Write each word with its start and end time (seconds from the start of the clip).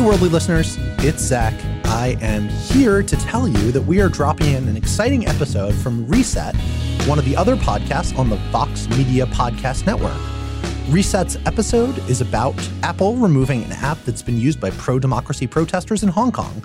Hey, 0.00 0.06
worldly 0.06 0.30
listeners, 0.30 0.78
it's 1.00 1.20
Zach. 1.20 1.52
I 1.84 2.16
am 2.22 2.48
here 2.48 3.02
to 3.02 3.16
tell 3.16 3.46
you 3.46 3.70
that 3.70 3.82
we 3.82 4.00
are 4.00 4.08
dropping 4.08 4.54
in 4.54 4.66
an 4.66 4.74
exciting 4.74 5.28
episode 5.28 5.74
from 5.74 6.06
Reset, 6.06 6.56
one 7.06 7.18
of 7.18 7.26
the 7.26 7.36
other 7.36 7.54
podcasts 7.54 8.18
on 8.18 8.30
the 8.30 8.36
Vox 8.50 8.88
Media 8.88 9.26
Podcast 9.26 9.84
Network. 9.84 10.16
Reset's 10.88 11.36
episode 11.44 11.98
is 12.08 12.22
about 12.22 12.56
Apple 12.82 13.16
removing 13.16 13.62
an 13.62 13.72
app 13.72 13.98
that's 14.06 14.22
been 14.22 14.38
used 14.38 14.58
by 14.58 14.70
pro 14.70 14.98
democracy 14.98 15.46
protesters 15.46 16.02
in 16.02 16.08
Hong 16.08 16.32
Kong. 16.32 16.64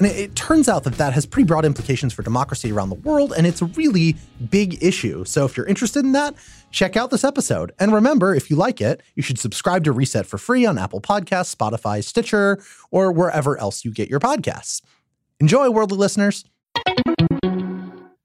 And 0.00 0.08
it, 0.08 0.16
it, 0.16 0.34
turns 0.34 0.66
out 0.66 0.84
that 0.84 0.94
that 0.94 1.12
has 1.12 1.26
pretty 1.26 1.46
broad 1.46 1.66
implications 1.66 2.14
for 2.14 2.22
democracy 2.22 2.72
around 2.72 2.88
the 2.88 2.94
world, 2.94 3.34
and 3.36 3.46
it's 3.46 3.60
a 3.60 3.66
really 3.66 4.16
big 4.48 4.82
issue. 4.82 5.24
So 5.26 5.44
if 5.44 5.58
you're 5.58 5.66
interested 5.66 6.06
in 6.06 6.12
that, 6.12 6.34
check 6.70 6.96
out 6.96 7.10
this 7.10 7.22
episode. 7.22 7.72
And 7.78 7.92
remember, 7.92 8.34
if 8.34 8.48
you 8.48 8.56
like 8.56 8.80
it, 8.80 9.02
you 9.14 9.22
should 9.22 9.38
subscribe 9.38 9.84
to 9.84 9.92
Reset 9.92 10.24
for 10.24 10.38
free 10.38 10.64
on 10.64 10.78
Apple 10.78 11.02
Podcasts, 11.02 11.54
Spotify, 11.54 12.02
Stitcher, 12.02 12.62
or 12.90 13.12
wherever 13.12 13.58
else 13.58 13.84
you 13.84 13.90
get 13.90 14.08
your 14.08 14.20
podcasts. 14.20 14.80
Enjoy, 15.38 15.68
worldly 15.68 15.98
listeners. 15.98 16.46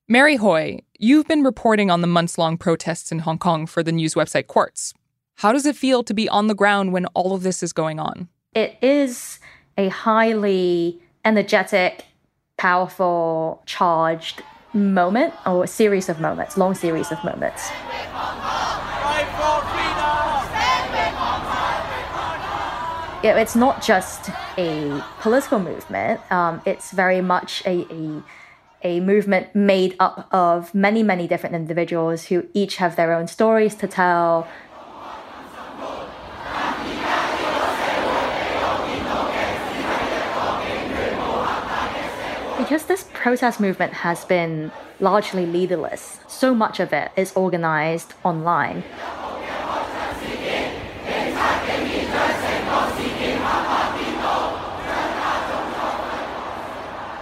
Mary 0.08 0.38
Hui, 0.38 0.80
you've 0.98 1.28
been 1.28 1.44
reporting 1.44 1.92
on 1.92 2.00
the 2.00 2.08
months 2.08 2.38
long 2.38 2.58
protests 2.58 3.12
in 3.12 3.20
Hong 3.20 3.38
Kong 3.38 3.66
for 3.66 3.84
the 3.84 3.92
news 3.92 4.14
website 4.14 4.48
Quartz. 4.48 4.94
How 5.36 5.52
does 5.52 5.66
it 5.66 5.76
feel 5.76 6.04
to 6.04 6.14
be 6.14 6.30
on 6.30 6.48
the 6.48 6.55
ground 6.55 6.94
when 6.94 7.05
all 7.08 7.34
of 7.34 7.44
this 7.44 7.62
is 7.62 7.74
going 7.74 8.00
on? 8.00 8.30
It 8.54 8.78
is 8.82 9.40
a 9.78 9.90
highly 9.90 11.02
energetic, 11.26 12.06
powerful, 12.58 13.62
charged 13.66 14.42
moment 14.74 15.34
or 15.46 15.66
series 15.68 16.10
of 16.10 16.20
moments, 16.20 16.58
long 16.58 16.76
series 16.76 17.12
of 17.12 17.24
moments. 17.24 17.70
It's 23.24 23.55
not 23.55 23.82
just 23.82 24.30
a 24.58 25.04
political 25.20 25.60
movement. 25.60 26.22
Um, 26.32 26.62
it's 26.66 26.91
very 26.91 27.22
much 27.22 27.64
a, 27.66 27.86
a 27.92 28.24
a 28.86 28.99
movement 28.99 29.55
made 29.55 29.96
up 29.99 30.27
of 30.32 30.74
many, 30.76 31.02
many 31.02 31.27
different 31.27 31.55
individuals 31.55 32.26
who 32.26 32.48
each 32.54 32.76
have 32.76 32.96
their 32.96 33.14
own 33.14 33.27
stories 33.27 33.74
to 33.74 33.88
tell, 33.88 34.48
because 42.66 42.85
this 42.85 43.05
protest 43.13 43.60
movement 43.60 43.94
has 43.94 44.26
been 44.26 44.71
largely 44.99 45.46
leaderless, 45.46 46.20
so 46.27 46.55
much 46.55 46.80
of 46.80 46.91
it 46.91 47.12
is 47.16 47.32
organized 47.34 48.16
online. 48.24 48.84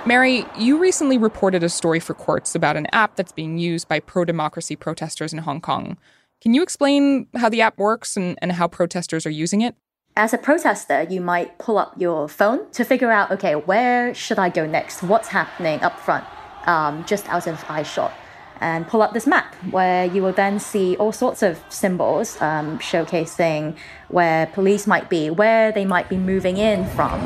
Mary, 0.05 0.45
you 0.57 0.77
recently 0.77 1.17
reported 1.17 1.61
a 1.61 1.67
story 1.67 1.99
for 1.99 2.13
Quartz 2.13 2.55
about 2.55 2.77
an 2.77 2.87
app 2.93 3.17
that's 3.17 3.33
being 3.33 3.57
used 3.57 3.89
by 3.89 3.99
pro 3.99 4.23
democracy 4.23 4.77
protesters 4.77 5.33
in 5.33 5.39
Hong 5.39 5.59
Kong. 5.59 5.97
Can 6.41 6.53
you 6.53 6.63
explain 6.63 7.27
how 7.35 7.49
the 7.49 7.59
app 7.59 7.77
works 7.77 8.15
and, 8.15 8.39
and 8.41 8.53
how 8.53 8.69
protesters 8.69 9.25
are 9.25 9.29
using 9.29 9.59
it? 9.59 9.75
As 10.15 10.33
a 10.33 10.37
protester, 10.37 11.03
you 11.09 11.19
might 11.19 11.57
pull 11.57 11.77
up 11.77 11.95
your 11.97 12.27
phone 12.27 12.69
to 12.71 12.83
figure 12.83 13.11
out, 13.11 13.31
okay, 13.31 13.55
where 13.55 14.13
should 14.13 14.37
I 14.37 14.49
go 14.49 14.65
next? 14.65 15.01
What's 15.01 15.29
happening 15.29 15.81
up 15.81 15.99
front, 15.99 16.25
um, 16.67 17.03
just 17.05 17.27
out 17.29 17.47
of 17.47 17.63
eye 17.67 17.83
shot? 17.83 18.13
And 18.61 18.87
pull 18.87 19.01
up 19.01 19.13
this 19.13 19.25
map 19.25 19.55
where 19.71 20.05
you 20.05 20.21
will 20.21 20.31
then 20.31 20.59
see 20.59 20.95
all 20.97 21.11
sorts 21.11 21.41
of 21.41 21.59
symbols 21.69 22.39
um, 22.41 22.77
showcasing 22.77 23.75
where 24.09 24.45
police 24.47 24.85
might 24.85 25.09
be, 25.09 25.29
where 25.31 25.71
they 25.71 25.83
might 25.83 26.07
be 26.09 26.17
moving 26.17 26.57
in 26.57 26.85
from. 26.89 27.19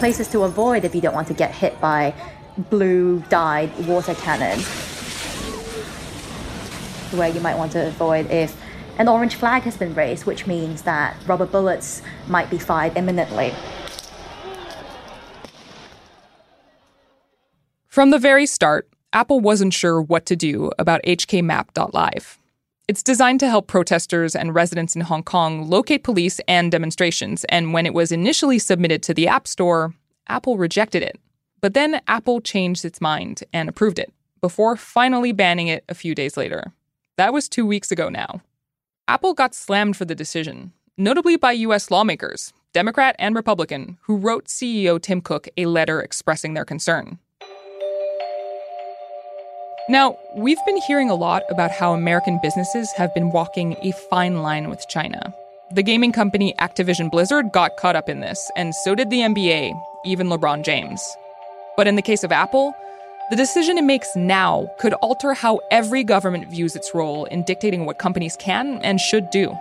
Places 0.00 0.28
to 0.28 0.42
avoid 0.42 0.84
if 0.84 0.94
you 0.94 1.00
don't 1.00 1.14
want 1.14 1.28
to 1.28 1.34
get 1.34 1.54
hit 1.54 1.80
by 1.80 2.12
blue 2.58 3.20
dyed 3.30 3.70
water 3.86 4.14
cannons. 4.14 4.66
Where 7.12 7.28
you 7.28 7.40
might 7.40 7.56
want 7.56 7.72
to 7.72 7.86
avoid 7.86 8.30
if 8.30 8.54
an 8.98 9.08
orange 9.08 9.34
flag 9.34 9.62
has 9.62 9.76
been 9.76 9.94
raised, 9.94 10.26
which 10.26 10.46
means 10.46 10.82
that 10.82 11.16
rubber 11.26 11.46
bullets 11.46 12.02
might 12.28 12.50
be 12.50 12.58
fired 12.58 12.96
imminently. 12.96 13.52
From 17.88 18.10
the 18.10 18.18
very 18.18 18.46
start, 18.46 18.88
Apple 19.12 19.38
wasn't 19.38 19.72
sure 19.72 20.02
what 20.02 20.26
to 20.26 20.34
do 20.34 20.70
about 20.78 21.02
HKMap.live. 21.04 22.38
It's 22.86 23.02
designed 23.02 23.40
to 23.40 23.48
help 23.48 23.66
protesters 23.66 24.36
and 24.36 24.54
residents 24.54 24.94
in 24.94 25.02
Hong 25.02 25.22
Kong 25.22 25.70
locate 25.70 26.02
police 26.02 26.40
and 26.46 26.70
demonstrations, 26.70 27.44
and 27.44 27.72
when 27.72 27.86
it 27.86 27.94
was 27.94 28.12
initially 28.12 28.58
submitted 28.58 29.02
to 29.04 29.14
the 29.14 29.28
App 29.28 29.46
Store, 29.46 29.94
Apple 30.26 30.58
rejected 30.58 31.02
it. 31.02 31.18
But 31.60 31.74
then 31.74 32.00
Apple 32.08 32.40
changed 32.40 32.84
its 32.84 33.00
mind 33.00 33.44
and 33.52 33.68
approved 33.68 33.98
it, 33.98 34.12
before 34.40 34.76
finally 34.76 35.32
banning 35.32 35.68
it 35.68 35.84
a 35.88 35.94
few 35.94 36.14
days 36.14 36.36
later. 36.36 36.72
That 37.16 37.32
was 37.32 37.48
two 37.48 37.64
weeks 37.64 37.90
ago 37.90 38.08
now. 38.08 38.42
Apple 39.06 39.34
got 39.34 39.54
slammed 39.54 39.98
for 39.98 40.06
the 40.06 40.14
decision, 40.14 40.72
notably 40.96 41.36
by 41.36 41.52
U.S. 41.52 41.90
lawmakers, 41.90 42.54
Democrat 42.72 43.14
and 43.18 43.34
Republican, 43.34 43.98
who 44.04 44.16
wrote 44.16 44.46
CEO 44.46 45.00
Tim 45.00 45.20
Cook 45.20 45.46
a 45.58 45.66
letter 45.66 46.00
expressing 46.00 46.54
their 46.54 46.64
concern. 46.64 47.18
Now, 49.90 50.16
we've 50.34 50.64
been 50.64 50.78
hearing 50.78 51.10
a 51.10 51.14
lot 51.14 51.42
about 51.50 51.70
how 51.70 51.92
American 51.92 52.40
businesses 52.42 52.90
have 52.92 53.12
been 53.12 53.30
walking 53.30 53.76
a 53.82 53.92
fine 54.08 54.40
line 54.40 54.70
with 54.70 54.82
China. 54.88 55.34
The 55.74 55.82
gaming 55.82 56.12
company 56.12 56.54
Activision 56.58 57.10
Blizzard 57.10 57.52
got 57.52 57.76
caught 57.76 57.96
up 57.96 58.08
in 58.08 58.20
this, 58.20 58.50
and 58.56 58.74
so 58.74 58.94
did 58.94 59.10
the 59.10 59.20
NBA, 59.20 59.78
even 60.06 60.28
LeBron 60.28 60.64
James. 60.64 61.02
But 61.76 61.86
in 61.86 61.96
the 61.96 62.02
case 62.02 62.24
of 62.24 62.32
Apple, 62.32 62.74
the 63.30 63.36
decision 63.36 63.78
it 63.78 63.84
makes 63.84 64.14
now 64.14 64.70
could 64.78 64.92
alter 64.94 65.32
how 65.32 65.60
every 65.70 66.04
government 66.04 66.50
views 66.50 66.76
its 66.76 66.94
role 66.94 67.24
in 67.26 67.42
dictating 67.44 67.86
what 67.86 67.98
companies 67.98 68.36
can 68.36 68.78
and 68.82 69.00
should 69.00 69.30
do. 69.30 69.56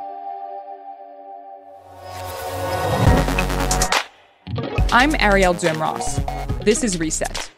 I'm 4.92 5.16
Ariel 5.20 5.54
Duhaime-Ross. 5.54 6.20
This 6.64 6.84
is 6.84 7.00
Reset. 7.00 7.50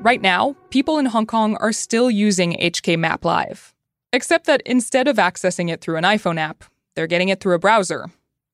Right 0.00 0.22
now, 0.22 0.56
people 0.70 0.98
in 0.98 1.06
Hong 1.06 1.26
Kong 1.26 1.56
are 1.56 1.72
still 1.72 2.10
using 2.10 2.54
HK 2.54 2.98
Map 2.98 3.24
Live, 3.24 3.74
except 4.12 4.46
that 4.46 4.62
instead 4.64 5.06
of 5.06 5.16
accessing 5.16 5.70
it 5.70 5.80
through 5.80 5.96
an 5.96 6.04
iPhone 6.04 6.38
app, 6.38 6.64
they're 6.94 7.06
getting 7.06 7.28
it 7.28 7.40
through 7.40 7.54
a 7.54 7.58
browser 7.58 8.06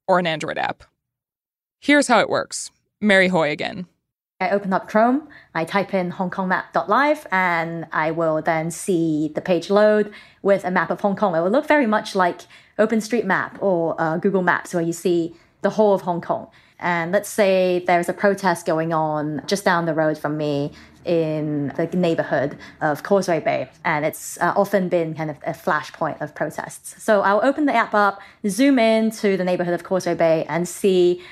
or 0.09 0.19
an 0.19 0.27
Android 0.27 0.59
app. 0.59 0.83
Here's 1.79 2.09
how 2.09 2.21
it 2.21 2.29
works 2.29 2.71
Mary 3.01 3.29
Hui 3.29 3.51
again. 3.51 3.87
I 4.43 4.51
open 4.51 4.73
up 4.73 4.89
Chrome, 4.89 5.29
I 5.55 5.65
type 5.65 5.95
in 5.95 6.13
hongkongmap.live, 6.13 7.27
and 7.31 7.87
I 7.93 8.11
will 8.11 8.43
then 8.43 8.71
see 8.71 9.31
the 9.35 9.41
page 9.41 9.71
load 9.71 10.13
with 10.43 10.65
a 10.65 10.71
map 10.71 10.91
of 10.91 11.01
Hong 11.01 11.17
Kong. 11.17 11.35
It 11.37 11.41
will 11.41 11.51
look 11.51 11.69
very 11.69 11.87
much 11.87 12.15
like 12.15 12.41
OpenStreetMap 12.79 13.63
or 13.63 13.95
uh, 14.01 14.17
Google 14.19 14.43
Maps, 14.43 14.75
where 14.75 14.83
you 14.83 14.93
see 14.93 15.37
the 15.61 15.71
whole 15.71 15.95
of 15.95 16.03
Hong 16.03 16.21
Kong. 16.21 16.49
And 16.81 17.13
let's 17.13 17.29
say 17.29 17.85
there's 17.87 18.09
a 18.09 18.13
protest 18.13 18.67
going 18.67 18.93
on 18.93 19.43
just 19.47 19.65
down 19.65 19.87
the 19.87 19.95
road 19.95 20.19
from 20.19 20.37
me 20.37 20.73
in 21.05 21.69
the 21.77 21.87
neighborhood 21.87 22.59
of 22.81 23.05
Causeway 23.05 23.39
Bay, 23.41 23.71
and 23.85 24.05
it's 24.05 24.39
uh, 24.41 24.53
often 24.57 24.89
been 24.89 25.15
kind 25.15 25.31
of 25.31 25.37
a 25.47 25.53
flashpoint 25.53 26.21
of 26.21 26.35
protests. 26.35 27.01
So 27.03 27.21
I'll 27.23 27.45
open 27.45 27.67
the 27.67 27.75
app 27.75 27.95
up, 27.95 28.21
zoom 28.49 28.81
in 28.81 29.13
to 29.13 29.37
the 29.37 29.45
neighborhood 29.45 29.75
of 29.75 29.85
Causeway 29.85 30.15
Bay, 30.15 30.45
and 30.49 30.69
see 30.69 31.23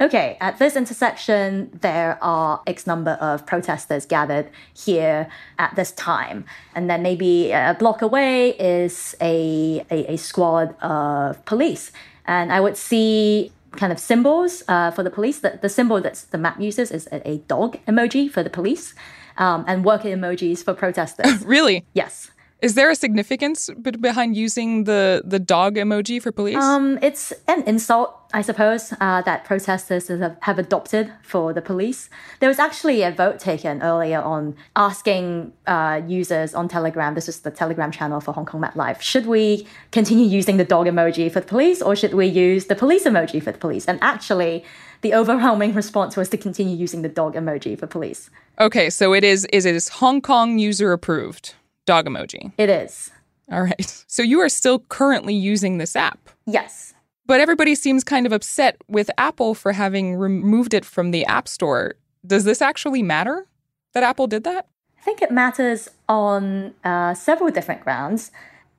okay, 0.00 0.36
at 0.40 0.58
this 0.58 0.76
intersection, 0.76 1.70
there 1.80 2.18
are 2.22 2.62
X 2.66 2.86
number 2.86 3.12
of 3.12 3.46
protesters 3.46 4.04
gathered 4.06 4.50
here 4.74 5.28
at 5.58 5.74
this 5.76 5.92
time. 5.92 6.44
And 6.74 6.90
then 6.90 7.02
maybe 7.02 7.52
a 7.52 7.76
block 7.78 8.02
away 8.02 8.50
is 8.50 9.16
a, 9.20 9.84
a, 9.90 10.12
a 10.12 10.16
squad 10.16 10.74
of 10.82 11.42
police. 11.44 11.92
And 12.26 12.52
I 12.52 12.60
would 12.60 12.76
see 12.76 13.52
kind 13.72 13.92
of 13.92 13.98
symbols 13.98 14.62
uh, 14.68 14.90
for 14.90 15.02
the 15.02 15.10
police. 15.10 15.40
The, 15.40 15.58
the 15.60 15.68
symbol 15.68 16.00
that 16.00 16.24
the 16.30 16.38
map 16.38 16.60
uses 16.60 16.90
is 16.90 17.06
a, 17.12 17.26
a 17.28 17.38
dog 17.38 17.78
emoji 17.86 18.30
for 18.30 18.42
the 18.42 18.50
police 18.50 18.94
um, 19.38 19.64
and 19.66 19.84
worker 19.84 20.08
emojis 20.08 20.64
for 20.64 20.74
protesters. 20.74 21.42
really? 21.44 21.84
Yes. 21.94 22.30
Is 22.62 22.74
there 22.74 22.88
a 22.88 22.94
significance 22.94 23.68
behind 24.00 24.34
using 24.34 24.84
the 24.84 25.22
the 25.24 25.38
dog 25.38 25.76
emoji 25.76 26.22
for 26.22 26.32
police? 26.32 26.56
Um, 26.56 26.98
it's 27.02 27.30
an 27.48 27.62
insult, 27.64 28.14
I 28.32 28.40
suppose, 28.40 28.94
uh, 28.98 29.20
that 29.22 29.44
protesters 29.44 30.08
have, 30.08 30.58
adopted 30.58 31.12
for 31.22 31.52
the 31.52 31.60
police. 31.60 32.08
There 32.40 32.48
was 32.48 32.58
actually 32.58 33.02
a 33.02 33.10
vote 33.10 33.38
taken 33.38 33.82
earlier 33.82 34.22
on 34.22 34.56
asking 34.74 35.52
uh, 35.66 36.00
users 36.08 36.54
on 36.54 36.66
Telegram. 36.66 37.14
This 37.14 37.28
is 37.28 37.40
the 37.40 37.50
Telegram 37.50 37.90
channel 37.90 38.20
for 38.20 38.32
Hong 38.32 38.46
Kong 38.46 38.62
Map 38.62 38.74
Live. 38.74 39.02
Should 39.02 39.26
we 39.26 39.66
continue 39.90 40.26
using 40.26 40.56
the 40.56 40.64
dog 40.64 40.86
emoji 40.86 41.30
for 41.30 41.40
the 41.40 41.46
police, 41.46 41.82
or 41.82 41.94
should 41.94 42.14
we 42.14 42.26
use 42.26 42.66
the 42.66 42.74
police 42.74 43.04
emoji 43.04 43.42
for 43.42 43.52
the 43.52 43.58
police? 43.58 43.84
And 43.84 43.98
actually, 44.00 44.64
the 45.02 45.12
overwhelming 45.12 45.74
response 45.82 46.16
was 46.16 46.30
to 46.30 46.38
continue 46.38 46.74
using 46.74 47.02
the 47.02 47.10
dog 47.10 47.34
emoji 47.34 47.78
for 47.78 47.86
police. 47.86 48.30
Okay, 48.58 48.88
so 48.88 49.12
it 49.12 49.24
is 49.24 49.44
is 49.52 49.66
it 49.66 49.74
is 49.74 49.88
Hong 50.00 50.22
Kong 50.22 50.58
user 50.58 50.92
approved 50.92 51.54
dog 51.86 52.06
emoji. 52.06 52.52
It 52.58 52.68
is. 52.68 53.10
All 53.50 53.62
right. 53.62 54.02
So 54.08 54.22
you 54.22 54.40
are 54.40 54.48
still 54.48 54.78
currently 54.78 55.34
using 55.34 55.76
this 55.76 55.94
app. 55.94 56.30
Yes. 56.46 56.94
But 57.26 57.40
everybody 57.40 57.74
seems 57.74 58.02
kind 58.02 58.24
of 58.24 58.32
upset 58.32 58.76
with 58.88 59.10
Apple 59.18 59.54
for 59.54 59.72
having 59.72 60.14
removed 60.14 60.72
it 60.72 60.86
from 60.86 61.10
the 61.10 61.26
App 61.26 61.46
Store. 61.48 61.96
Does 62.26 62.44
this 62.44 62.62
actually 62.62 63.02
matter 63.02 63.46
that 63.92 64.02
Apple 64.02 64.26
did 64.26 64.44
that? 64.44 64.68
I 64.98 65.02
think 65.02 65.20
it 65.20 65.30
matters 65.30 65.90
on 66.08 66.72
uh, 66.82 67.12
several 67.12 67.50
different 67.50 67.82
grounds. 67.82 68.30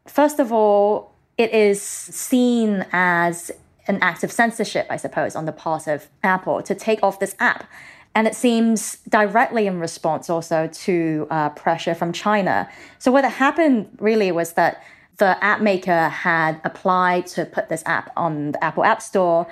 First 0.08 0.40
of 0.40 0.52
all, 0.52 1.14
it 1.38 1.54
is 1.54 1.82
seen 1.82 2.86
as 2.92 3.52
an 3.88 4.00
act 4.02 4.24
of 4.24 4.32
censorship, 4.32 4.88
I 4.90 4.98
suppose, 4.98 5.36
on 5.36 5.46
the 5.46 5.52
part 5.52 5.88
of 5.88 6.08
Apple 6.24 6.62
to 6.64 6.74
take 6.74 7.04
off 7.04 7.20
this 7.20 7.36
app. 7.40 7.70
And 8.18 8.26
it 8.26 8.34
seems 8.34 8.98
directly 9.08 9.68
in 9.68 9.80
response 9.80 10.28
also 10.28 10.66
to 10.66 11.28
uh, 11.30 11.50
pressure 11.50 11.94
from 11.94 12.12
China. 12.12 12.68
So, 12.98 13.12
what 13.12 13.24
happened 13.24 13.96
really 14.00 14.32
was 14.32 14.54
that 14.54 14.84
the 15.18 15.38
app 15.44 15.62
maker 15.62 16.10
had 16.10 16.60
applied 16.64 17.28
to 17.28 17.46
put 17.46 17.70
this 17.70 17.84
app 17.86 18.12
on 18.18 18.54
the 18.54 18.64
Apple 18.64 18.84
App 18.84 19.04
Store. 19.04 19.46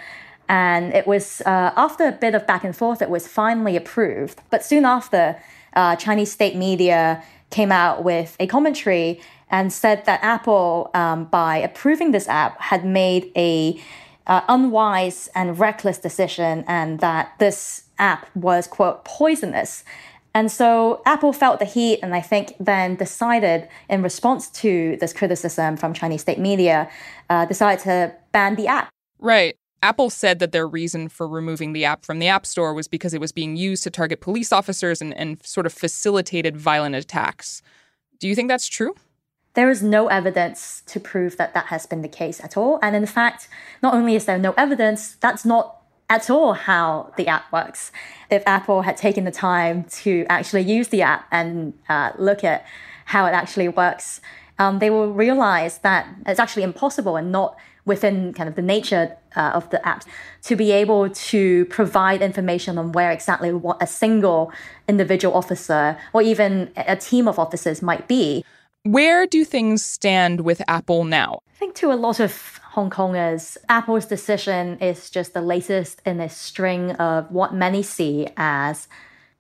And 0.50 0.96
it 0.96 1.06
was 1.06 1.44
uh, 1.46 1.74
after 1.78 2.08
a 2.08 2.12
bit 2.12 2.34
of 2.34 2.48
back 2.48 2.64
and 2.64 2.76
forth, 2.76 3.04
it 3.04 3.12
was 3.12 3.28
finally 3.28 3.76
approved. 3.76 4.42
But 4.50 4.66
soon 4.66 4.84
after, 4.84 5.40
uh, 5.76 5.96
Chinese 5.98 6.32
state 6.32 6.56
media 6.56 7.24
came 7.52 7.72
out 7.72 8.04
with 8.04 8.36
a 8.40 8.48
commentary 8.48 9.22
and 9.52 9.72
said 9.72 10.06
that 10.06 10.24
Apple, 10.24 10.90
um, 10.96 11.26
by 11.26 11.58
approving 11.58 12.14
this 12.14 12.28
app, 12.28 12.60
had 12.60 12.84
made 12.84 13.32
a 13.36 13.80
uh, 14.28 14.42
unwise 14.48 15.30
and 15.36 15.60
reckless 15.60 15.98
decision, 15.98 16.64
and 16.68 17.00
that 17.00 17.34
this 17.40 17.86
app 17.98 18.28
was 18.36 18.68
quote 18.68 19.06
poisonous. 19.06 19.84
And 20.34 20.52
so 20.52 21.02
Apple 21.06 21.32
felt 21.32 21.60
the 21.60 21.66
heat, 21.66 22.00
and 22.04 22.14
I 22.14 22.20
think 22.20 22.56
then 22.60 22.96
decided, 22.96 23.70
in 23.90 24.04
response 24.04 24.50
to 24.50 24.98
this 25.00 25.14
criticism 25.14 25.78
from 25.78 25.94
Chinese 25.94 26.22
state 26.22 26.40
media, 26.40 26.90
uh, 27.30 27.46
decided 27.46 27.82
to 27.86 28.14
ban 28.34 28.56
the 28.56 28.68
app. 28.68 28.90
Right. 29.18 29.56
Apple 29.82 30.10
said 30.10 30.40
that 30.40 30.52
their 30.52 30.68
reason 30.68 31.08
for 31.10 31.28
removing 31.28 31.72
the 31.72 31.86
app 31.86 32.04
from 32.04 32.20
the 32.20 32.28
App 32.28 32.46
Store 32.46 32.74
was 32.74 32.88
because 32.88 33.14
it 33.14 33.22
was 33.22 33.32
being 33.32 33.56
used 33.56 33.84
to 33.84 33.90
target 33.90 34.20
police 34.20 34.52
officers 34.52 35.02
and, 35.02 35.14
and 35.14 35.42
sort 35.46 35.66
of 35.66 35.72
facilitated 35.72 36.58
violent 36.58 36.96
attacks. 36.96 37.62
Do 38.20 38.28
you 38.28 38.36
think 38.36 38.50
that's 38.50 38.68
true? 38.68 38.96
There 39.56 39.70
is 39.70 39.82
no 39.82 40.08
evidence 40.08 40.84
to 40.88 41.00
prove 41.00 41.38
that 41.38 41.54
that 41.54 41.68
has 41.68 41.86
been 41.86 42.02
the 42.02 42.10
case 42.10 42.44
at 42.44 42.56
all. 42.58 42.78
And 42.82 42.96
in 42.96 43.06
fact, 43.06 43.48
not 43.82 43.94
only 43.94 44.16
is 44.16 44.26
there 44.26 44.38
no 44.38 44.54
evidence, 44.58 45.16
that's 45.16 45.46
not 45.46 45.82
at 46.10 46.30
all 46.30 46.54
how 46.54 47.14
the 47.18 47.28
app 47.28 47.52
works. 47.52 47.92
If 48.30 48.44
Apple 48.46 48.84
had 48.84 48.98
taken 48.98 49.24
the 49.24 49.32
time 49.32 49.86
to 50.02 50.26
actually 50.30 50.62
use 50.62 50.90
the 50.90 51.02
app 51.02 51.26
and 51.32 51.74
uh, 51.90 52.12
look 52.18 52.44
at 52.44 52.66
how 53.06 53.26
it 53.26 53.32
actually 53.32 53.70
works, 53.70 54.22
um, 54.60 54.80
they 54.80 54.90
will 54.90 55.14
realize 55.14 55.80
that 55.80 56.08
it's 56.28 56.40
actually 56.40 56.64
impossible 56.64 57.16
and 57.16 57.32
not 57.32 57.58
within 57.86 58.34
kind 58.34 58.50
of 58.50 58.56
the 58.56 58.62
nature 58.62 59.16
uh, 59.36 59.52
of 59.54 59.70
the 59.70 59.86
app 59.88 60.04
to 60.42 60.56
be 60.56 60.72
able 60.72 61.10
to 61.10 61.66
provide 61.66 62.22
information 62.22 62.78
on 62.78 62.92
where 62.92 63.12
exactly 63.12 63.54
what 63.54 63.78
a 63.82 63.88
single 63.88 64.52
individual 64.88 65.36
officer 65.36 65.98
or 66.14 66.22
even 66.22 66.72
a 66.76 66.96
team 66.96 67.28
of 67.28 67.38
officers 67.38 67.82
might 67.82 68.08
be. 68.08 68.44
Where 68.86 69.26
do 69.26 69.44
things 69.44 69.84
stand 69.84 70.42
with 70.42 70.62
Apple 70.68 71.06
now? 71.06 71.40
I 71.50 71.58
think 71.58 71.74
to 71.78 71.92
a 71.92 71.96
lot 71.98 72.20
of 72.20 72.60
Hong 72.74 72.92
Kongers, 72.92 73.58
Apple's 73.68 74.06
decision 74.06 74.78
is 74.78 75.10
just 75.10 75.34
the 75.34 75.42
latest 75.42 76.04
in 76.06 76.20
a 76.20 76.30
string 76.30 76.92
of 76.92 77.32
what 77.32 77.52
many 77.52 77.82
see 77.82 78.28
as 78.38 78.88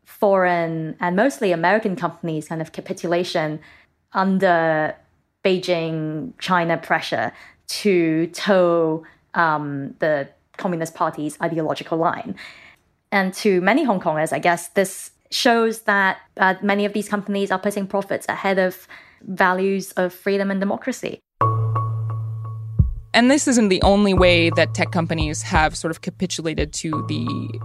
foreign 0.03 0.97
and 1.00 1.15
mostly 1.15 1.51
American 1.51 1.95
companies' 1.95 2.47
kind 2.47 2.59
of 2.59 2.71
capitulation 2.71 3.59
under 4.13 4.95
Beijing 5.44 6.33
China 6.39 6.75
pressure 6.80 7.31
to 7.68 8.25
toe 8.27 9.06
um, 9.36 9.94
the 10.00 10.27
Communist 10.57 10.95
Party's 10.95 11.39
ideological 11.39 12.00
line. 12.00 12.36
And 13.12 13.31
to 13.36 13.62
many 13.62 13.83
Hong 13.83 14.00
Kongers, 14.00 14.33
I 14.33 14.39
guess 14.39 14.69
this 14.69 15.12
shows 15.30 15.81
that 15.81 16.18
uh, 16.38 16.56
many 16.63 16.86
of 16.86 16.94
these 16.94 17.07
companies 17.07 17.51
are 17.51 17.59
putting 17.59 17.86
profits 17.86 18.25
ahead 18.27 18.57
of 18.57 18.88
values 19.27 19.92
of 19.94 20.13
freedom 20.13 20.51
and 20.51 20.60
democracy. 20.60 21.19
And 23.13 23.31
this 23.31 23.48
isn't 23.48 23.69
the 23.69 23.81
only 23.81 24.13
way 24.13 24.50
that 24.51 24.74
tech 24.74 24.92
companies 24.92 25.42
have 25.44 25.77
sort 25.77 25.92
of 25.92 26.01
capitulated 26.01 26.74
to 26.74 27.06
the 27.07 27.60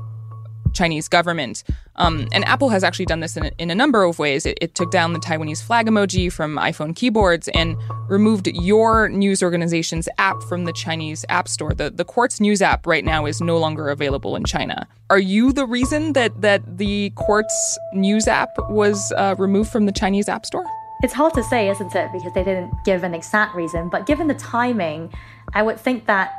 Chinese 0.72 1.08
government. 1.08 1.64
Um, 1.96 2.28
and 2.32 2.44
Apple 2.44 2.68
has 2.68 2.84
actually 2.84 3.06
done 3.06 3.20
this 3.20 3.36
in 3.36 3.46
a, 3.46 3.50
in 3.58 3.70
a 3.70 3.74
number 3.74 4.04
of 4.04 4.18
ways. 4.18 4.46
It, 4.46 4.58
it, 4.60 4.74
took 4.74 4.90
down 4.90 5.12
the 5.12 5.18
Taiwanese 5.18 5.62
flag 5.62 5.86
emoji 5.86 6.32
from 6.32 6.56
iPhone 6.56 6.94
keyboards 6.94 7.48
and 7.48 7.76
removed 8.08 8.46
your 8.46 9.08
news 9.08 9.42
organization's 9.42 10.08
app 10.18 10.42
from 10.44 10.64
the 10.64 10.72
Chinese 10.72 11.24
App 11.28 11.48
Store. 11.48 11.74
The, 11.74 11.90
the 11.90 12.04
Quartz 12.04 12.40
News 12.40 12.62
app 12.62 12.86
right 12.86 13.04
now 13.04 13.26
is 13.26 13.40
no 13.40 13.58
longer 13.58 13.88
available 13.88 14.36
in 14.36 14.44
China. 14.44 14.86
Are 15.10 15.18
you 15.18 15.52
the 15.52 15.66
reason 15.66 16.12
that, 16.12 16.40
that 16.40 16.78
the 16.78 17.10
Quartz 17.16 17.78
News 17.92 18.28
app 18.28 18.50
was 18.70 19.12
uh, 19.16 19.34
removed 19.36 19.70
from 19.70 19.86
the 19.86 19.92
Chinese 19.92 20.28
App 20.28 20.46
Store? 20.46 20.64
It's 21.02 21.14
hard 21.14 21.32
to 21.34 21.42
say, 21.42 21.70
isn't 21.70 21.94
it? 21.94 22.12
Because 22.12 22.32
they 22.34 22.44
didn't 22.44 22.72
give 22.84 23.04
an 23.04 23.14
exact 23.14 23.54
reason. 23.54 23.88
But 23.88 24.06
given 24.06 24.26
the 24.26 24.34
timing, 24.34 25.12
I 25.54 25.62
would 25.62 25.80
think 25.80 26.06
that 26.06 26.34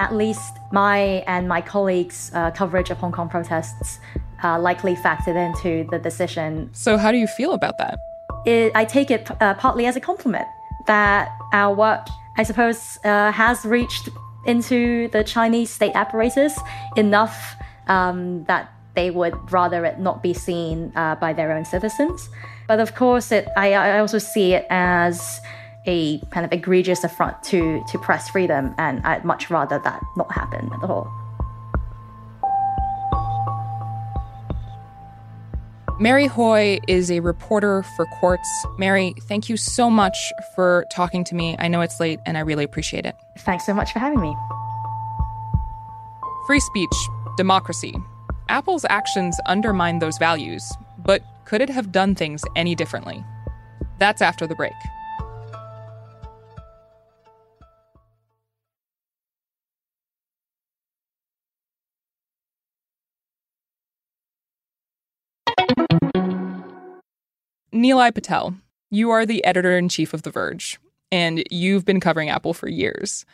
at 0.00 0.14
least 0.14 0.58
my 0.72 1.24
and 1.26 1.48
my 1.48 1.60
colleagues' 1.60 2.30
uh, 2.34 2.50
coverage 2.50 2.90
of 2.90 2.98
Hong 2.98 3.12
Kong 3.12 3.28
protests 3.28 4.00
uh, 4.42 4.58
likely 4.58 4.94
factored 4.94 5.36
into 5.36 5.86
the 5.90 5.98
decision. 5.98 6.70
So, 6.72 6.96
how 6.96 7.12
do 7.12 7.18
you 7.18 7.26
feel 7.26 7.52
about 7.52 7.78
that? 7.78 7.98
It, 8.46 8.72
I 8.74 8.84
take 8.84 9.10
it 9.10 9.30
uh, 9.40 9.54
partly 9.54 9.86
as 9.86 9.96
a 9.96 10.00
compliment 10.00 10.46
that 10.86 11.30
our 11.52 11.74
work, 11.74 12.06
I 12.36 12.42
suppose, 12.42 12.98
uh, 13.04 13.32
has 13.32 13.64
reached 13.64 14.08
into 14.46 15.08
the 15.08 15.24
Chinese 15.24 15.70
state 15.70 15.92
apparatus 15.94 16.58
enough 16.96 17.56
um, 17.88 18.44
that 18.44 18.72
they 18.94 19.10
would 19.10 19.52
rather 19.52 19.84
it 19.84 19.98
not 19.98 20.22
be 20.22 20.32
seen 20.32 20.92
uh, 20.96 21.16
by 21.16 21.32
their 21.32 21.52
own 21.52 21.64
citizens. 21.64 22.28
But 22.68 22.80
of 22.80 22.94
course, 22.94 23.32
it, 23.32 23.48
I, 23.56 23.74
I 23.74 23.98
also 24.00 24.18
see 24.18 24.54
it 24.54 24.66
as 24.70 25.40
a 25.86 26.18
kind 26.30 26.44
of 26.44 26.52
egregious 26.52 27.04
affront 27.04 27.42
to, 27.44 27.82
to 27.88 27.98
press 27.98 28.28
freedom, 28.28 28.74
and 28.76 29.00
I'd 29.06 29.24
much 29.24 29.50
rather 29.50 29.78
that 29.78 30.02
not 30.16 30.32
happen 30.32 30.70
at 30.82 30.90
all. 30.90 31.12
Mary 35.98 36.26
Hui 36.26 36.78
is 36.88 37.10
a 37.10 37.20
reporter 37.20 37.82
for 37.82 38.04
Quartz. 38.04 38.66
Mary, 38.76 39.14
thank 39.22 39.48
you 39.48 39.56
so 39.56 39.88
much 39.88 40.30
for 40.54 40.84
talking 40.92 41.24
to 41.24 41.34
me. 41.34 41.56
I 41.58 41.68
know 41.68 41.80
it's 41.80 41.98
late 41.98 42.20
and 42.26 42.36
I 42.36 42.40
really 42.40 42.64
appreciate 42.64 43.06
it. 43.06 43.16
Thanks 43.38 43.64
so 43.64 43.72
much 43.72 43.94
for 43.94 43.98
having 43.98 44.20
me. 44.20 44.36
Free 46.46 46.60
speech, 46.60 46.92
democracy. 47.38 47.94
Apple's 48.50 48.84
actions 48.90 49.40
undermine 49.46 50.00
those 50.00 50.18
values, 50.18 50.70
but 50.98 51.22
could 51.46 51.62
it 51.62 51.70
have 51.70 51.92
done 51.92 52.14
things 52.14 52.44
any 52.56 52.74
differently? 52.74 53.24
That's 53.98 54.20
after 54.20 54.46
the 54.46 54.54
break. 54.54 54.72
Nilay 67.72 68.12
Patel, 68.12 68.56
you 68.90 69.10
are 69.10 69.26
the 69.26 69.44
editor 69.44 69.76
in 69.76 69.88
chief 69.88 70.14
of 70.14 70.22
The 70.22 70.30
Verge, 70.30 70.78
and 71.12 71.44
you've 71.50 71.84
been 71.84 72.00
covering 72.00 72.30
Apple 72.30 72.54
for 72.54 72.68
years. 72.68 73.26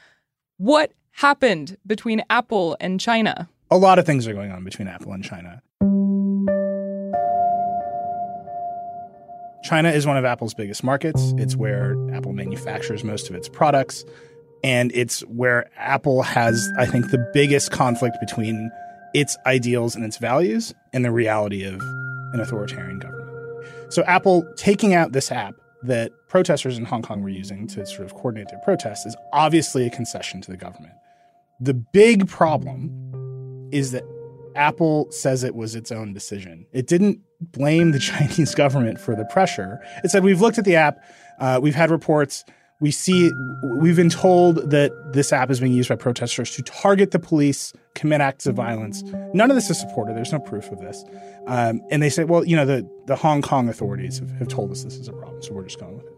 What 0.59 0.93
happened 1.13 1.77
between 1.87 2.25
Apple 2.29 2.77
and 2.81 2.99
China? 2.99 3.49
A 3.71 3.77
lot 3.77 3.99
of 3.99 4.05
things 4.05 4.27
are 4.27 4.35
going 4.35 4.51
on 4.51 4.65
between 4.65 4.89
Apple 4.89 5.13
and 5.13 5.25
China. 5.25 5.63
China 9.63 9.91
is 9.91 10.07
one 10.07 10.17
of 10.17 10.25
Apple's 10.25 10.55
biggest 10.55 10.83
markets. 10.83 11.33
It's 11.37 11.57
where 11.57 11.97
Apple 12.13 12.33
manufactures 12.33 13.05
most 13.05 13.31
of 13.31 13.37
its 13.37 13.49
products. 13.49 14.05
And 14.65 14.93
it's 14.95 15.21
where 15.23 15.71
Apple 15.77 16.23
has, 16.23 16.69
I 16.79 16.87
think, 16.87 17.11
the 17.11 17.31
biggest 17.33 17.71
conflict 17.71 18.17
between 18.21 18.71
its 19.15 19.37
ideals 19.47 19.95
and 19.95 20.05
its 20.05 20.19
values 20.19 20.73
and 20.93 21.05
the 21.05 21.11
reality 21.11 21.65
of 21.65 21.81
an 22.33 22.41
authoritarian 22.41 22.99
government. 22.99 23.23
So, 23.93 24.03
Apple 24.05 24.45
taking 24.57 24.95
out 24.95 25.13
this 25.13 25.31
app 25.31 25.55
that 25.83 26.13
protesters 26.29 26.79
in 26.79 26.85
Hong 26.85 27.03
Kong 27.03 27.23
were 27.23 27.29
using 27.29 27.67
to 27.69 27.85
sort 27.87 28.07
of 28.07 28.15
coordinate 28.15 28.49
their 28.49 28.61
protests 28.61 29.05
is 29.05 29.17
obviously 29.33 29.87
a 29.87 29.91
concession 29.91 30.41
to 30.43 30.51
the 30.51 30.57
government. 30.57 30.95
The 31.61 31.75
big 31.75 32.29
problem 32.29 32.91
is 33.73 33.91
that 33.91 34.05
Apple 34.57 35.11
says 35.11 35.45
it 35.45 35.55
was 35.55 35.75
its 35.75 35.93
own 35.93 36.13
decision. 36.13 36.67
It 36.73 36.87
didn't 36.87 37.21
blame 37.41 37.93
the 37.93 37.99
Chinese 38.11 38.55
government 38.55 39.01
for 39.01 39.15
the 39.15 39.25
pressure. 39.27 39.81
It 40.05 40.11
said, 40.11 40.25
We've 40.25 40.41
looked 40.41 40.59
at 40.59 40.65
the 40.65 40.77
app, 40.77 40.99
uh, 41.39 41.61
we've 41.63 41.75
had 41.75 41.91
reports. 41.91 42.45
We 42.81 42.91
see, 42.91 43.31
we've 43.81 43.95
been 43.95 44.11
told 44.11 44.71
that 44.73 44.91
this 45.13 45.33
app 45.33 45.53
is 45.53 45.61
being 45.61 45.73
used 45.73 45.89
by 45.89 45.95
protesters 45.95 46.51
to 46.57 46.63
target 46.63 47.13
the 47.13 47.21
police, 47.21 47.73
commit 47.95 48.21
acts 48.21 48.45
of 48.45 48.57
violence. 48.57 49.05
None 49.33 49.53
of 49.53 49.55
this 49.55 49.71
is 49.71 49.79
supported. 49.79 50.17
There's 50.17 50.33
no 50.33 50.41
proof 50.41 50.69
of 50.73 50.81
this. 50.81 51.05
Um, 51.47 51.81
and 51.93 52.03
they 52.03 52.11
say, 52.11 52.25
well, 52.25 52.45
you 52.45 52.57
know, 52.57 52.65
the, 52.67 52.89
the 53.07 53.15
Hong 53.15 53.41
Kong 53.41 53.69
authorities 53.69 54.19
have, 54.19 54.33
have 54.33 54.49
told 54.49 54.73
us 54.73 54.83
this 54.83 54.97
is 54.97 55.07
a 55.07 55.13
problem, 55.13 55.41
so 55.43 55.53
we're 55.53 55.63
just 55.63 55.79
going 55.79 55.97
with 55.97 56.07
it. 56.07 56.13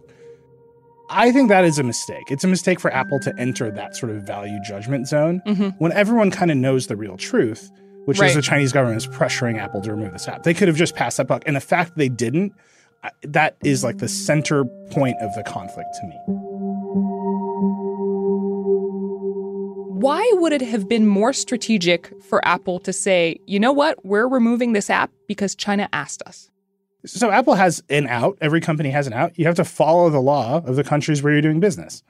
I 1.11 1.33
think 1.33 1.49
that 1.51 1.65
is 1.65 1.79
a 1.79 1.83
mistake. 1.83 2.31
It's 2.31 2.45
a 2.45 2.49
mistake 2.49 2.81
for 2.81 2.93
Apple 2.93 3.21
to 3.21 3.35
enter 3.39 3.71
that 3.71 3.95
sort 3.95 4.11
of 4.11 4.23
value 4.23 4.59
judgment 4.67 5.07
zone 5.07 5.43
mm-hmm. 5.47 5.69
when 5.79 5.93
everyone 5.93 6.31
kind 6.31 6.51
of 6.51 6.57
knows 6.57 6.87
the 6.87 6.97
real 6.97 7.17
truth, 7.17 7.71
which 8.05 8.19
right. 8.19 8.31
is 8.31 8.37
the 8.37 8.43
Chinese 8.43 8.73
government 8.73 8.99
is 8.99 9.07
pressuring 9.07 9.59
Apple 9.59 9.81
to 9.83 9.91
remove 9.91 10.13
this 10.13 10.29
app. 10.29 10.43
They 10.43 10.55
could 10.55 10.69
have 10.69 10.77
just 10.77 10.95
passed 10.95 11.17
that 11.17 11.27
buck. 11.27 11.43
And 11.47 11.57
the 11.57 11.61
fact 11.61 11.97
they 11.97 12.09
didn't, 12.09 12.53
that 13.23 13.57
is 13.65 13.85
like 13.85 13.99
the 13.99 14.09
center 14.09 14.65
point 14.91 15.17
of 15.21 15.35
the 15.35 15.43
conflict 15.43 15.89
to 16.01 16.07
me. 16.07 16.17
Why 20.01 20.31
would 20.35 20.53
it 20.53 20.63
have 20.63 20.89
been 20.89 21.07
more 21.07 21.33
strategic 21.33 22.13
for 22.25 22.47
Apple 22.47 22.79
to 22.81 22.93
say, 22.93 23.39
you 23.47 23.59
know 23.59 23.73
what, 23.73 24.05
we're 24.05 24.29
removing 24.29 24.75
this 24.75 24.91
app 24.91 25.11
because 25.29 25.55
China 25.55 25.89
asked 25.93 26.23
us? 26.27 26.51
So 27.07 27.31
Apple 27.31 27.55
has 27.55 27.83
an 27.89 28.07
out. 28.07 28.37
Every 28.41 28.61
company 28.61 28.91
has 28.91 29.07
an 29.07 29.13
out. 29.13 29.39
You 29.39 29.47
have 29.47 29.55
to 29.57 29.65
follow 29.65 30.11
the 30.11 30.21
law 30.21 30.59
of 30.59 30.77
the 30.77 30.85
countries 30.85 31.23
where 31.23 31.33
you're 31.33 31.43
doing 31.43 31.61
business. 31.61 32.03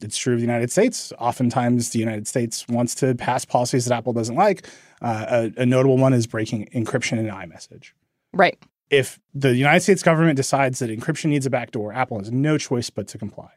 It's 0.00 0.18
true 0.18 0.34
of 0.34 0.40
the 0.40 0.46
United 0.46 0.70
States. 0.70 1.12
Oftentimes, 1.18 1.90
the 1.90 1.98
United 1.98 2.28
States 2.28 2.66
wants 2.68 2.94
to 2.96 3.14
pass 3.14 3.44
policies 3.44 3.86
that 3.86 3.94
Apple 3.94 4.12
doesn't 4.12 4.36
like. 4.36 4.66
Uh, 5.00 5.50
a, 5.56 5.62
a 5.62 5.66
notable 5.66 5.98
one 5.98 6.14
is 6.14 6.26
breaking 6.26 6.68
encryption 6.74 7.18
in 7.18 7.26
iMessage. 7.26 7.92
Right. 8.32 8.58
If 8.90 9.18
the 9.34 9.54
United 9.54 9.80
States 9.80 10.02
government 10.02 10.36
decides 10.36 10.78
that 10.78 10.90
encryption 10.90 11.26
needs 11.26 11.46
a 11.46 11.50
backdoor, 11.50 11.92
Apple 11.92 12.18
has 12.18 12.30
no 12.30 12.56
choice 12.56 12.88
but 12.90 13.08
to 13.08 13.18
comply. 13.18 13.50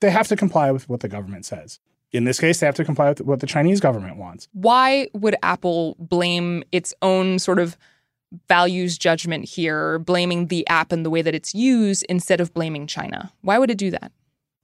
They 0.00 0.10
have 0.10 0.28
to 0.28 0.36
comply 0.36 0.70
with 0.70 0.88
what 0.88 1.00
the 1.00 1.08
government 1.08 1.46
says. 1.46 1.80
In 2.12 2.24
this 2.24 2.38
case, 2.38 2.60
they 2.60 2.66
have 2.66 2.76
to 2.76 2.84
comply 2.84 3.08
with 3.08 3.22
what 3.22 3.40
the 3.40 3.46
Chinese 3.46 3.80
government 3.80 4.18
wants. 4.18 4.48
Why 4.52 5.08
would 5.14 5.36
Apple 5.42 5.96
blame 5.98 6.62
its 6.70 6.94
own 7.02 7.38
sort 7.38 7.58
of 7.58 7.76
values 8.48 8.98
judgment 8.98 9.44
here, 9.44 9.98
blaming 9.98 10.46
the 10.46 10.66
app 10.68 10.92
and 10.92 11.04
the 11.04 11.10
way 11.10 11.22
that 11.22 11.34
it's 11.34 11.54
used 11.54 12.04
instead 12.08 12.40
of 12.40 12.52
blaming 12.54 12.86
China? 12.86 13.32
Why 13.40 13.58
would 13.58 13.70
it 13.70 13.78
do 13.78 13.90
that? 13.90 14.12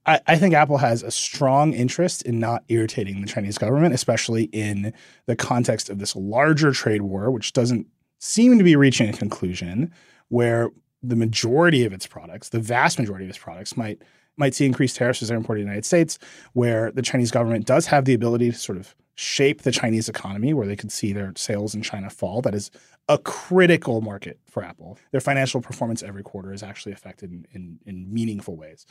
I, 0.05 0.19
I, 0.27 0.37
think 0.37 0.53
Apple 0.55 0.77
has 0.77 1.03
a 1.03 1.11
strong 1.11 1.73
interest 1.73 2.23
in 2.23 2.39
not 2.39 2.63
irritating 2.69 3.21
the 3.21 3.27
Chinese 3.27 3.57
government, 3.57 3.93
especially 3.93 4.45
in 4.45 4.93
the 5.27 5.35
context 5.35 5.89
of 5.89 5.99
this 5.99 6.15
larger 6.15 6.71
trade 6.71 7.03
war, 7.03 7.29
which 7.29 7.53
doesn't 7.53 7.87
seem 8.19 8.57
to 8.57 8.63
be 8.63 8.75
reaching 8.75 9.09
a 9.09 9.13
conclusion, 9.13 9.91
where 10.29 10.69
the 11.03 11.15
majority 11.15 11.85
of 11.85 11.93
its 11.93 12.07
products, 12.07 12.49
the 12.49 12.59
vast 12.59 12.97
majority 12.97 13.25
of 13.25 13.29
its 13.29 13.37
products, 13.37 13.77
might 13.77 14.01
might 14.37 14.55
see 14.55 14.65
increased 14.65 14.95
tariffs 14.95 15.21
as 15.21 15.27
they're 15.27 15.37
imported 15.37 15.59
to 15.59 15.65
the 15.65 15.69
United 15.69 15.85
States, 15.85 16.17
where 16.53 16.91
the 16.91 17.01
Chinese 17.01 17.31
government 17.31 17.65
does 17.65 17.85
have 17.85 18.05
the 18.05 18.13
ability 18.13 18.49
to 18.49 18.57
sort 18.57 18.77
of 18.77 18.95
shape 19.15 19.61
the 19.61 19.71
Chinese 19.71 20.09
economy, 20.09 20.53
where 20.53 20.65
they 20.65 20.75
could 20.75 20.91
see 20.91 21.13
their 21.13 21.33
sales 21.35 21.75
in 21.75 21.81
China 21.81 22.09
fall. 22.09 22.41
That 22.41 22.55
is 22.55 22.71
a 23.07 23.17
critical 23.17 24.01
market 24.01 24.39
for 24.49 24.63
Apple. 24.63 24.97
Their 25.11 25.21
financial 25.21 25.61
performance 25.61 26.01
every 26.01 26.23
quarter 26.23 26.53
is 26.53 26.63
actually 26.63 26.93
affected 26.93 27.31
in, 27.31 27.45
in, 27.51 27.79
in 27.85 28.11
meaningful 28.11 28.55
ways. 28.55 28.85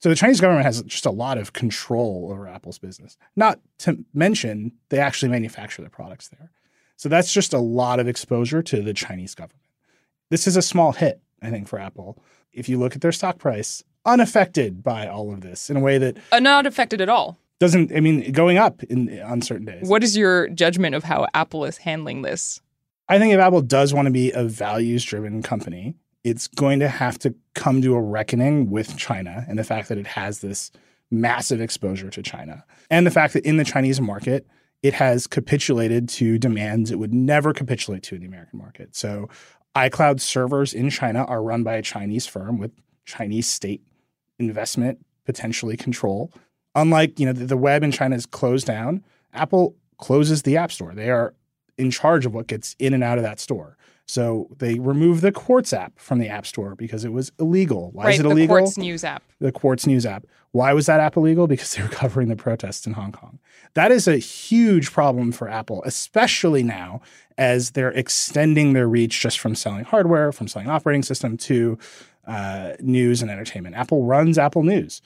So 0.00 0.08
the 0.08 0.14
Chinese 0.14 0.40
government 0.40 0.64
has 0.64 0.82
just 0.82 1.06
a 1.06 1.10
lot 1.10 1.36
of 1.36 1.52
control 1.52 2.28
over 2.32 2.48
Apple's 2.48 2.78
business. 2.78 3.18
Not 3.36 3.60
to 3.80 4.04
mention 4.14 4.72
they 4.88 4.98
actually 4.98 5.30
manufacture 5.30 5.82
their 5.82 5.90
products 5.90 6.28
there. 6.28 6.50
So 6.96 7.08
that's 7.08 7.32
just 7.32 7.52
a 7.52 7.58
lot 7.58 8.00
of 8.00 8.08
exposure 8.08 8.62
to 8.62 8.82
the 8.82 8.94
Chinese 8.94 9.34
government. 9.34 9.60
This 10.30 10.46
is 10.46 10.56
a 10.56 10.62
small 10.62 10.92
hit, 10.92 11.20
I 11.42 11.50
think, 11.50 11.68
for 11.68 11.78
Apple. 11.78 12.22
If 12.52 12.68
you 12.68 12.78
look 12.78 12.94
at 12.94 13.02
their 13.02 13.12
stock 13.12 13.38
price, 13.38 13.84
unaffected 14.04 14.82
by 14.82 15.06
all 15.06 15.32
of 15.32 15.42
this 15.42 15.70
in 15.70 15.76
a 15.76 15.80
way 15.80 15.98
that 15.98 16.16
uh, 16.32 16.40
not 16.40 16.66
affected 16.66 17.00
at 17.00 17.08
all. 17.08 17.38
Doesn't 17.58 17.94
I 17.94 18.00
mean 18.00 18.32
going 18.32 18.56
up 18.56 18.82
in 18.84 19.20
on 19.20 19.42
certain 19.42 19.66
days. 19.66 19.88
What 19.88 20.02
is 20.02 20.16
your 20.16 20.48
judgment 20.48 20.94
of 20.94 21.04
how 21.04 21.26
Apple 21.34 21.64
is 21.64 21.78
handling 21.78 22.22
this? 22.22 22.60
I 23.08 23.18
think 23.18 23.34
if 23.34 23.40
Apple 23.40 23.60
does 23.60 23.92
want 23.92 24.06
to 24.06 24.12
be 24.12 24.30
a 24.32 24.44
values 24.44 25.04
driven 25.04 25.42
company, 25.42 25.94
it's 26.24 26.48
going 26.48 26.80
to 26.80 26.88
have 26.88 27.18
to 27.20 27.34
come 27.54 27.80
to 27.82 27.94
a 27.94 28.00
reckoning 28.00 28.70
with 28.70 28.96
China 28.96 29.44
and 29.48 29.58
the 29.58 29.64
fact 29.64 29.88
that 29.88 29.98
it 29.98 30.06
has 30.06 30.40
this 30.40 30.70
massive 31.10 31.60
exposure 31.60 32.10
to 32.10 32.22
China. 32.22 32.64
And 32.90 33.06
the 33.06 33.10
fact 33.10 33.32
that 33.34 33.44
in 33.44 33.56
the 33.56 33.64
Chinese 33.64 34.00
market, 34.00 34.46
it 34.82 34.94
has 34.94 35.26
capitulated 35.26 36.08
to 36.10 36.38
demands 36.38 36.90
it 36.90 36.98
would 36.98 37.12
never 37.12 37.52
capitulate 37.52 38.02
to 38.04 38.14
in 38.14 38.20
the 38.20 38.26
American 38.26 38.58
market. 38.58 38.94
So 38.94 39.28
iCloud 39.74 40.20
servers 40.20 40.72
in 40.72 40.90
China 40.90 41.24
are 41.24 41.42
run 41.42 41.62
by 41.62 41.74
a 41.76 41.82
Chinese 41.82 42.26
firm 42.26 42.58
with 42.58 42.72
Chinese 43.04 43.48
state 43.48 43.82
investment, 44.38 45.04
potentially 45.24 45.76
control. 45.76 46.32
Unlike, 46.74 47.18
you 47.18 47.26
know, 47.26 47.32
the, 47.32 47.46
the 47.46 47.56
web 47.56 47.82
in 47.82 47.92
China 47.92 48.16
is 48.16 48.26
closed 48.26 48.66
down, 48.66 49.04
Apple 49.32 49.76
closes 49.98 50.42
the 50.42 50.56
App 50.56 50.72
Store. 50.72 50.94
They 50.94 51.10
are 51.10 51.34
in 51.76 51.90
charge 51.90 52.26
of 52.26 52.34
what 52.34 52.46
gets 52.46 52.74
in 52.78 52.94
and 52.94 53.04
out 53.04 53.18
of 53.18 53.24
that 53.24 53.40
store. 53.40 53.76
So 54.10 54.48
they 54.58 54.80
removed 54.80 55.22
the 55.22 55.30
Quartz 55.30 55.72
app 55.72 55.96
from 55.96 56.18
the 56.18 56.28
App 56.28 56.44
Store 56.44 56.74
because 56.74 57.04
it 57.04 57.12
was 57.12 57.30
illegal. 57.38 57.92
Why 57.92 58.06
right, 58.06 58.14
is 58.14 58.20
it 58.20 58.26
illegal? 58.26 58.56
The 58.56 58.62
Quartz 58.62 58.76
News 58.76 59.04
app. 59.04 59.22
The 59.38 59.52
Quartz 59.52 59.86
News 59.86 60.04
app. 60.04 60.26
Why 60.50 60.72
was 60.72 60.86
that 60.86 60.98
app 60.98 61.16
illegal? 61.16 61.46
Because 61.46 61.72
they 61.74 61.82
were 61.82 61.88
covering 62.02 62.26
the 62.26 62.34
protests 62.34 62.88
in 62.88 62.94
Hong 62.94 63.12
Kong. 63.12 63.38
That 63.74 63.92
is 63.92 64.08
a 64.08 64.16
huge 64.16 64.90
problem 64.90 65.30
for 65.30 65.48
Apple, 65.48 65.84
especially 65.86 66.64
now 66.64 67.02
as 67.38 67.70
they're 67.70 67.92
extending 67.92 68.72
their 68.72 68.88
reach 68.88 69.20
just 69.20 69.38
from 69.38 69.54
selling 69.54 69.84
hardware, 69.84 70.32
from 70.32 70.48
selling 70.48 70.68
operating 70.68 71.04
system 71.04 71.36
to 71.36 71.78
uh, 72.26 72.72
news 72.80 73.22
and 73.22 73.30
entertainment. 73.30 73.76
Apple 73.76 74.06
runs 74.06 74.38
Apple 74.38 74.64
News 74.64 75.00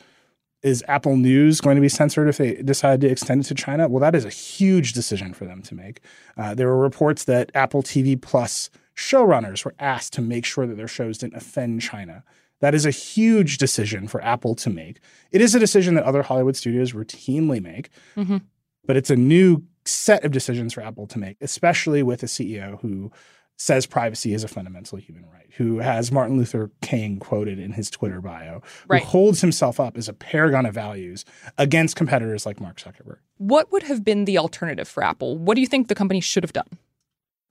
is 0.63 0.83
Apple 0.89 1.19
News 1.19 1.61
going 1.61 1.75
to 1.75 1.83
be 1.83 1.91
censored 1.91 2.27
if 2.27 2.39
they 2.39 2.55
decide 2.63 3.03
to 3.03 3.07
extend 3.07 3.43
it 3.43 3.49
to 3.49 3.55
China? 3.55 3.87
Well, 3.87 4.01
that 4.01 4.15
is 4.15 4.25
a 4.25 4.31
huge 4.31 4.95
decision 4.95 5.35
for 5.35 5.45
them 5.45 5.61
to 5.61 5.75
make. 5.75 6.01
Uh, 6.39 6.55
there 6.55 6.69
were 6.69 6.79
reports 6.79 7.25
that 7.25 7.53
Apple 7.55 7.83
TV 7.83 8.19
Plus 8.19 8.71
showrunners 8.97 9.65
were 9.65 9.75
asked 9.79 10.13
to 10.15 10.23
make 10.23 10.45
sure 10.45 10.67
that 10.67 10.77
their 10.77 10.89
shows 10.89 11.19
didn't 11.19 11.37
offend 11.37 11.83
China. 11.83 12.25
That 12.61 12.75
is 12.75 12.87
a 12.87 12.91
huge 12.91 13.59
decision 13.59 14.09
for 14.09 14.23
Apple 14.23 14.55
to 14.57 14.71
make. 14.71 15.01
It 15.33 15.41
is 15.41 15.55
a 15.55 15.59
decision 15.59 15.95
that 15.95 16.05
other 16.05 16.23
Hollywood 16.23 16.57
studios 16.57 16.93
routinely 16.93 17.63
make, 17.63 17.91
mm-hmm. 18.17 18.39
but 18.87 18.97
it's 18.97 19.11
a 19.11 19.17
new 19.17 19.65
set 19.85 20.25
of 20.25 20.33
decisions 20.33 20.73
for 20.73 20.81
Apple 20.81 21.07
to 21.09 21.19
make, 21.19 21.37
especially 21.41 22.03
with 22.03 22.23
a 22.23 22.27
CEO 22.27 22.81
who 22.81 23.13
says 23.57 23.87
privacy 23.87 24.35
is 24.35 24.43
a 24.43 24.49
fundamental 24.49 24.99
human 24.99 25.25
right, 25.27 25.49
who 25.57 25.79
has 25.79 26.11
Martin 26.11 26.37
Luther 26.37 26.71
King 26.83 27.19
quoted 27.19 27.59
in 27.59 27.73
his 27.73 27.89
Twitter 27.89 28.21
bio, 28.21 28.63
right. 28.89 29.03
who 29.03 29.09
holds 29.09 29.41
himself 29.41 29.79
up 29.79 29.97
as 29.97 30.09
a 30.09 30.13
paragon 30.13 30.67
of 30.67 30.75
values 30.75 31.25
against 31.59 31.97
competitors 31.97 32.47
like 32.47 32.61
Mark 32.61 32.79
Zuckerberg. 32.79 33.19
What 33.39 33.71
would 33.71 33.85
have 33.85 34.05
been 34.05 34.25
the 34.25 34.39
alternative 34.39 34.89
for 34.89 35.05
Apple? 35.05 35.39
What 35.39 35.55
do 35.55 35.61
you 35.61 35.67
think 35.67 35.89
the 35.89 35.95
company 35.95 36.21
should 36.21 36.43
have 36.43 36.53
done? 36.53 36.79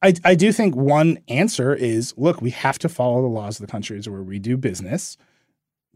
I, 0.04 0.14
I 0.24 0.36
do 0.36 0.52
think 0.52 0.76
one 0.76 1.18
answer 1.28 1.74
is 1.74 2.14
look, 2.18 2.42
we 2.42 2.52
have 2.52 2.78
to 2.80 2.90
follow 2.90 3.22
the 3.22 3.28
laws 3.28 3.60
of 3.60 3.66
the 3.66 3.72
countries 3.72 4.08
where 4.08 4.22
we 4.22 4.38
do 4.38 4.58
business. 4.58 5.18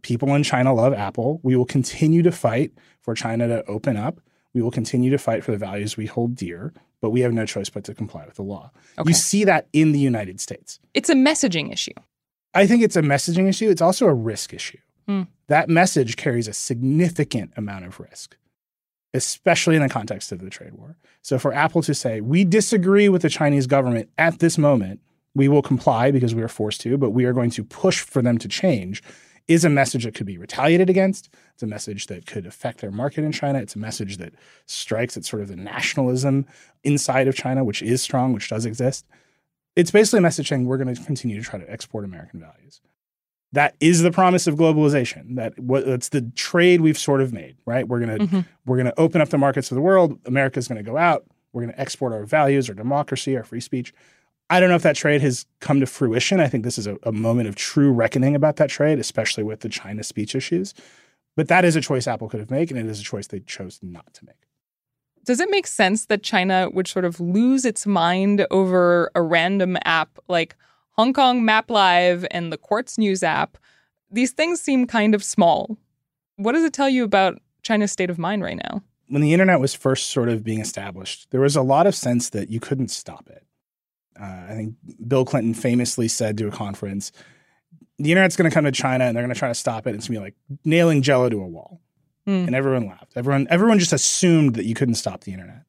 People 0.01 0.33
in 0.33 0.43
China 0.43 0.73
love 0.73 0.93
Apple. 0.93 1.39
We 1.43 1.55
will 1.55 1.65
continue 1.65 2.23
to 2.23 2.31
fight 2.31 2.71
for 3.01 3.13
China 3.13 3.47
to 3.47 3.65
open 3.65 3.97
up. 3.97 4.21
We 4.53 4.61
will 4.61 4.71
continue 4.71 5.11
to 5.11 5.17
fight 5.17 5.43
for 5.43 5.51
the 5.51 5.57
values 5.57 5.97
we 5.97 6.05
hold 6.05 6.35
dear 6.35 6.73
but 7.01 7.11
we 7.11 7.21
have 7.21 7.33
no 7.33 7.45
choice 7.45 7.69
but 7.69 7.83
to 7.85 7.93
comply 7.93 8.25
with 8.25 8.35
the 8.35 8.43
law. 8.43 8.71
Okay. 8.97 9.09
You 9.09 9.13
see 9.13 9.43
that 9.43 9.67
in 9.73 9.91
the 9.91 9.99
United 9.99 10.39
States. 10.39 10.79
It's 10.93 11.09
a 11.09 11.15
messaging 11.15 11.71
issue. 11.71 11.93
I 12.53 12.65
think 12.65 12.83
it's 12.83 12.95
a 12.95 13.01
messaging 13.01 13.47
issue. 13.47 13.69
It's 13.69 13.81
also 13.81 14.07
a 14.07 14.13
risk 14.13 14.53
issue. 14.53 14.79
Hmm. 15.07 15.23
That 15.47 15.69
message 15.69 16.17
carries 16.17 16.47
a 16.47 16.53
significant 16.53 17.53
amount 17.55 17.85
of 17.85 17.99
risk, 17.99 18.35
especially 19.17 19.75
in 19.75 19.81
the 19.81 19.89
context 19.89 20.31
of 20.31 20.39
the 20.39 20.49
trade 20.49 20.73
war. 20.75 20.95
So 21.21 21.37
for 21.37 21.53
Apple 21.53 21.81
to 21.81 21.93
say, 21.93 22.21
we 22.21 22.45
disagree 22.45 23.09
with 23.09 23.23
the 23.23 23.29
Chinese 23.29 23.67
government 23.67 24.09
at 24.17 24.39
this 24.39 24.57
moment, 24.57 25.01
we 25.35 25.49
will 25.49 25.61
comply 25.61 26.11
because 26.11 26.33
we 26.33 26.41
are 26.41 26.47
forced 26.47 26.81
to, 26.81 26.97
but 26.97 27.09
we 27.09 27.25
are 27.25 27.33
going 27.33 27.49
to 27.51 27.63
push 27.63 27.99
for 27.99 28.21
them 28.21 28.37
to 28.37 28.47
change 28.47 29.03
is 29.47 29.63
a 29.63 29.69
message 29.69 30.03
that 30.03 30.13
could 30.13 30.25
be 30.25 30.37
retaliated 30.37 30.89
against. 30.89 31.29
It's 31.53 31.63
a 31.63 31.67
message 31.67 32.07
that 32.07 32.25
could 32.25 32.45
affect 32.45 32.81
their 32.81 32.91
market 32.91 33.23
in 33.23 33.31
China. 33.31 33.59
It's 33.59 33.75
a 33.75 33.79
message 33.79 34.17
that 34.17 34.33
strikes 34.65 35.15
at 35.15 35.25
sort 35.25 35.41
of 35.41 35.47
the 35.47 35.55
nationalism 35.55 36.45
inside 36.83 37.27
of 37.27 37.35
China, 37.35 37.63
which 37.63 37.81
is 37.81 38.01
strong, 38.01 38.33
which 38.33 38.49
does 38.49 38.65
exist. 38.65 39.05
It's 39.75 39.91
basically 39.91 40.19
a 40.19 40.23
message 40.23 40.49
saying 40.49 40.65
we're 40.65 40.77
going 40.77 40.93
to 40.93 41.01
continue 41.01 41.41
to 41.41 41.49
try 41.49 41.59
to 41.59 41.71
export 41.71 42.03
American 42.03 42.39
values. 42.39 42.81
That 43.53 43.75
is 43.79 44.01
the 44.01 44.11
promise 44.11 44.45
of 44.47 44.55
globalization. 44.55 45.35
That 45.35 45.57
what 45.57 45.85
that's 45.85 46.09
the 46.09 46.21
trade 46.35 46.81
we've 46.81 46.97
sort 46.97 47.21
of 47.21 47.31
made, 47.31 47.55
right? 47.65 47.87
We're 47.87 47.99
gonna 47.99 48.17
mm-hmm. 48.17 48.39
we're 48.65 48.77
gonna 48.77 48.93
open 48.97 49.21
up 49.21 49.29
the 49.29 49.37
markets 49.37 49.71
of 49.71 49.75
the 49.75 49.81
world. 49.81 50.19
America's 50.25 50.67
gonna 50.67 50.83
go 50.83 50.97
out. 50.97 51.25
We're 51.53 51.61
gonna 51.61 51.75
export 51.77 52.13
our 52.13 52.25
values, 52.25 52.67
our 52.69 52.75
democracy, 52.75 53.37
our 53.37 53.43
free 53.43 53.61
speech. 53.61 53.93
I 54.49 54.59
don't 54.59 54.69
know 54.69 54.75
if 54.75 54.83
that 54.83 54.95
trade 54.95 55.21
has 55.21 55.45
come 55.59 55.79
to 55.79 55.85
fruition. 55.85 56.39
I 56.39 56.47
think 56.47 56.63
this 56.63 56.77
is 56.77 56.87
a, 56.87 56.97
a, 57.03 57.11
moment 57.11 57.49
of 57.49 57.55
true 57.55 57.91
reckoning 57.91 58.33
about 58.33 58.55
that 58.57 58.69
trade, 58.69 58.97
especially 58.97 59.43
with 59.43 59.59
the 59.59 59.67
China 59.67 60.03
speech 60.03 60.35
issues. 60.35 60.73
But 61.35 61.49
that 61.49 61.65
is 61.65 61.75
a 61.75 61.81
choice 61.81 62.07
Apple 62.07 62.29
could 62.29 62.39
have 62.39 62.49
made, 62.49 62.71
and 62.71 62.79
it 62.79 62.85
is 62.85 63.01
a 63.01 63.03
choice 63.03 63.27
they 63.27 63.41
chose 63.41 63.79
not 63.81 64.13
to 64.13 64.25
make. 64.25 64.47
Does 65.25 65.41
it 65.41 65.49
make 65.51 65.67
sense 65.67 66.05
that 66.05 66.23
China 66.23 66.69
would 66.71 66.87
sort 66.87 67.03
of 67.03 67.19
lose 67.19 67.65
its 67.65 67.85
mind 67.85 68.47
over 68.49 69.11
a 69.13 69.21
random 69.21 69.77
app 69.83 70.17
like 70.29 70.55
Hong 70.97 71.13
Kong 71.13 71.45
Map 71.45 71.69
Live 71.69 72.25
and 72.31 72.51
the 72.51 72.57
Quartz 72.57 72.97
News 72.97 73.23
app? 73.23 73.57
These 74.09 74.31
things 74.31 74.61
seem 74.61 74.87
kind 74.87 75.13
of 75.13 75.23
small. 75.23 75.77
What 76.37 76.53
does 76.53 76.63
it 76.63 76.73
tell 76.73 76.89
you 76.89 77.03
about 77.03 77.39
China's 77.61 77.91
state 77.91 78.09
of 78.09 78.17
mind 78.17 78.43
right 78.43 78.57
now? 78.57 78.81
When 79.07 79.21
the 79.21 79.33
internet 79.33 79.59
was 79.59 79.73
first 79.73 80.09
sort 80.09 80.29
of 80.29 80.43
being 80.43 80.59
established, 80.59 81.31
there 81.31 81.41
was 81.41 81.55
a 81.55 81.61
lot 81.61 81.87
of 81.87 81.95
sense 81.95 82.29
that 82.31 82.49
you 82.49 82.59
couldn't 82.59 82.89
stop 82.89 83.29
it 83.29 83.47
uh, 84.19 84.45
I 84.49 84.53
think 84.53 84.75
Bill 85.07 85.25
Clinton 85.25 85.53
famously 85.53 86.07
said 86.07 86.37
to 86.37 86.47
a 86.47 86.51
conference, 86.51 87.11
the 87.99 88.11
internet's 88.11 88.35
going 88.35 88.49
to 88.49 88.53
come 88.53 88.65
to 88.65 88.71
China 88.71 89.05
and 89.05 89.15
they're 89.15 89.23
going 89.23 89.33
to 89.33 89.39
try 89.39 89.47
to 89.47 89.55
stop 89.55 89.87
it. 89.87 89.95
It's 89.95 90.07
going 90.07 90.15
to 90.15 90.19
be 90.19 90.25
like 90.25 90.35
nailing 90.65 91.01
jello 91.01 91.29
to 91.29 91.41
a 91.41 91.47
wall. 91.47 91.81
Mm. 92.27 92.47
And 92.47 92.55
everyone 92.55 92.87
laughed. 92.87 93.13
Everyone, 93.15 93.47
everyone 93.49 93.79
just 93.79 93.93
assumed 93.93 94.55
that 94.55 94.65
you 94.65 94.75
couldn't 94.75 94.95
stop 94.95 95.23
the 95.23 95.33
internet. 95.33 95.63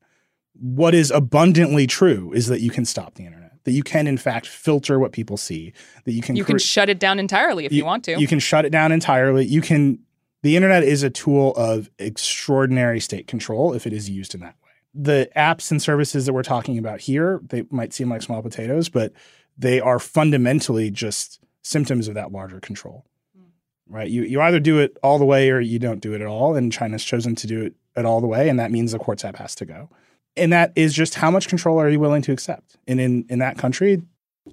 What 0.54 0.94
is 0.94 1.10
abundantly 1.10 1.86
true 1.86 2.32
is 2.32 2.48
that 2.48 2.60
you 2.60 2.70
can 2.70 2.84
stop 2.84 3.14
the 3.14 3.24
internet. 3.24 3.37
That 3.64 3.72
you 3.72 3.82
can, 3.82 4.06
in 4.06 4.18
fact, 4.18 4.46
filter 4.46 4.98
what 4.98 5.12
people 5.12 5.36
see. 5.36 5.72
That 6.04 6.12
you 6.12 6.22
can 6.22 6.36
You 6.36 6.44
can 6.44 6.58
shut 6.58 6.88
it 6.88 6.98
down 6.98 7.18
entirely 7.18 7.66
if 7.66 7.72
you, 7.72 7.84
want 7.84 8.04
to. 8.04 8.18
You 8.18 8.26
can 8.26 8.38
shut 8.38 8.64
it 8.64 8.70
down 8.70 8.92
entirely. 8.92 9.44
You 9.44 9.60
can. 9.60 10.00
The 10.42 10.56
internet 10.56 10.84
is 10.84 11.02
a 11.02 11.10
tool 11.10 11.52
of 11.56 11.90
extraordinary 11.98 13.00
state 13.00 13.26
control 13.26 13.74
if 13.74 13.86
it 13.86 13.92
is 13.92 14.08
used 14.08 14.34
in 14.34 14.40
that 14.40 14.54
way. 14.62 14.70
The 14.94 15.30
apps 15.36 15.70
and 15.70 15.82
services 15.82 16.26
that 16.26 16.32
we're 16.32 16.44
talking 16.44 16.78
about 16.78 17.00
here, 17.00 17.40
they 17.42 17.64
might 17.70 17.92
seem 17.92 18.08
like 18.08 18.22
small 18.22 18.40
potatoes, 18.40 18.88
but 18.88 19.12
they 19.56 19.80
are 19.80 19.98
fundamentally 19.98 20.90
just 20.90 21.40
symptoms 21.62 22.06
of 22.06 22.14
that 22.14 22.30
larger 22.30 22.60
control. 22.60 23.04
Hmm. 23.36 23.94
Right? 23.94 24.08
You 24.08 24.22
you 24.22 24.40
either 24.40 24.60
do 24.60 24.78
it 24.78 24.96
all 25.02 25.18
the 25.18 25.24
way 25.24 25.50
or 25.50 25.60
you 25.60 25.78
don't 25.78 26.00
do 26.00 26.14
it 26.14 26.20
at 26.20 26.26
all, 26.26 26.54
and 26.54 26.72
China's 26.72 27.04
chosen 27.04 27.34
to 27.34 27.46
do 27.46 27.62
it 27.62 27.74
at 27.96 28.04
all 28.04 28.20
the 28.20 28.28
way, 28.28 28.48
and 28.48 28.60
that 28.60 28.70
means 28.70 28.92
the 28.92 28.98
Quartz 28.98 29.24
app 29.24 29.36
has 29.36 29.54
to 29.56 29.64
go. 29.64 29.90
And 30.38 30.52
that 30.52 30.72
is 30.76 30.94
just 30.94 31.14
how 31.16 31.30
much 31.30 31.48
control 31.48 31.78
are 31.80 31.88
you 31.88 32.00
willing 32.00 32.22
to 32.22 32.32
accept? 32.32 32.76
And 32.86 33.00
in 33.00 33.24
in 33.28 33.38
that 33.40 33.58
country, 33.58 34.02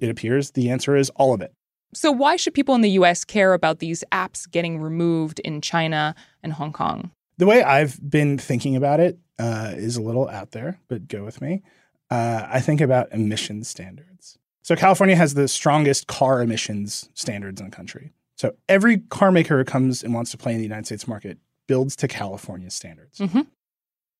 it 0.00 0.08
appears 0.10 0.50
the 0.52 0.70
answer 0.70 0.96
is 0.96 1.10
all 1.10 1.32
of 1.32 1.40
it. 1.40 1.52
so 1.94 2.10
why 2.12 2.36
should 2.36 2.52
people 2.54 2.74
in 2.74 2.82
the 2.82 2.90
US 2.90 3.24
care 3.24 3.54
about 3.54 3.78
these 3.78 4.04
apps 4.12 4.50
getting 4.50 4.78
removed 4.80 5.38
in 5.40 5.60
China 5.60 6.14
and 6.42 6.52
Hong 6.52 6.72
Kong? 6.72 7.10
The 7.38 7.46
way 7.46 7.62
I've 7.62 7.98
been 8.10 8.36
thinking 8.38 8.76
about 8.76 9.00
it 9.00 9.18
uh, 9.38 9.72
is 9.76 9.96
a 9.96 10.02
little 10.02 10.28
out 10.28 10.50
there, 10.52 10.78
but 10.88 11.06
go 11.08 11.24
with 11.24 11.40
me. 11.40 11.62
Uh, 12.10 12.46
I 12.48 12.60
think 12.60 12.80
about 12.80 13.12
emission 13.12 13.64
standards. 13.64 14.38
So 14.62 14.74
California 14.76 15.16
has 15.16 15.34
the 15.34 15.46
strongest 15.48 16.06
car 16.06 16.42
emissions 16.42 17.08
standards 17.14 17.60
in 17.60 17.70
the 17.70 17.76
country. 17.76 18.12
So 18.36 18.54
every 18.68 18.98
car 18.98 19.30
maker 19.32 19.58
who 19.58 19.64
comes 19.64 20.02
and 20.02 20.12
wants 20.14 20.30
to 20.32 20.36
play 20.36 20.52
in 20.52 20.58
the 20.58 20.64
United 20.64 20.86
States 20.86 21.06
market 21.08 21.38
builds 21.66 21.96
to 21.96 22.08
California 22.08 22.70
standards. 22.70 23.18
Mhm. 23.18 23.46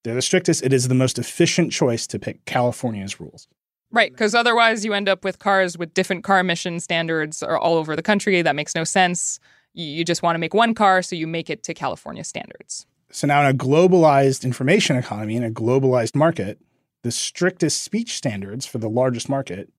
They're 0.06 0.14
the 0.14 0.22
strictest. 0.22 0.62
It 0.62 0.72
is 0.72 0.86
the 0.86 0.94
most 0.94 1.18
efficient 1.18 1.72
choice 1.72 2.06
to 2.06 2.20
pick 2.20 2.44
California's 2.44 3.18
rules. 3.18 3.48
Right, 3.90 4.12
because 4.12 4.36
otherwise 4.36 4.84
you 4.84 4.92
end 4.92 5.08
up 5.08 5.24
with 5.24 5.40
cars 5.40 5.76
with 5.76 5.94
different 5.94 6.22
car 6.22 6.38
emission 6.38 6.78
standards 6.78 7.42
all 7.42 7.74
over 7.74 7.96
the 7.96 8.02
country. 8.02 8.40
That 8.40 8.54
makes 8.54 8.76
no 8.76 8.84
sense. 8.84 9.40
You 9.74 9.84
you 9.84 10.04
just 10.04 10.22
want 10.22 10.36
to 10.36 10.38
make 10.38 10.54
one 10.54 10.74
car, 10.74 11.02
so 11.02 11.16
you 11.16 11.26
make 11.26 11.50
it 11.50 11.64
to 11.64 11.74
California 11.74 12.22
standards. 12.22 12.86
So 13.10 13.26
now 13.26 13.40
in 13.40 13.52
a 13.52 13.58
globalized 13.58 14.44
information 14.44 14.94
economy, 14.94 15.34
in 15.34 15.42
a 15.42 15.50
globalized 15.50 16.14
market, 16.14 16.60
the 17.02 17.10
strictest 17.10 17.82
speech 17.82 18.16
standards 18.16 18.64
for 18.64 18.78
the 18.78 18.88
largest 18.88 19.28
market 19.28 19.72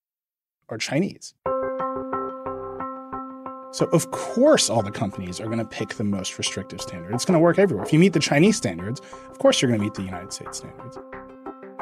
are 0.68 0.78
Chinese. 0.78 1.36
So 3.72 3.86
of 3.88 4.12
course 4.12 4.70
all 4.70 4.82
the 4.82 4.92
companies 4.92 5.40
are 5.40 5.46
going 5.46 5.60
to 5.60 5.66
pick 5.66 5.96
the 5.96 6.04
most 6.04 6.38
restrictive 6.38 6.82
standard. 6.82 7.14
It's 7.14 7.26
going 7.26 7.34
to 7.34 7.40
work 7.40 7.60
everywhere. 7.60 7.86
If 7.86 7.94
you 7.94 8.00
meet 8.00 8.14
the 8.14 8.20
Chinese 8.20 8.58
standards, 8.58 9.02
of 9.30 9.40
course 9.40 9.62
you're 9.62 9.70
going 9.70 9.80
to 9.80 9.84
meet 9.84 9.94
the 9.94 10.04
United 10.04 10.32
States 10.32 10.60
standards. 10.60 10.98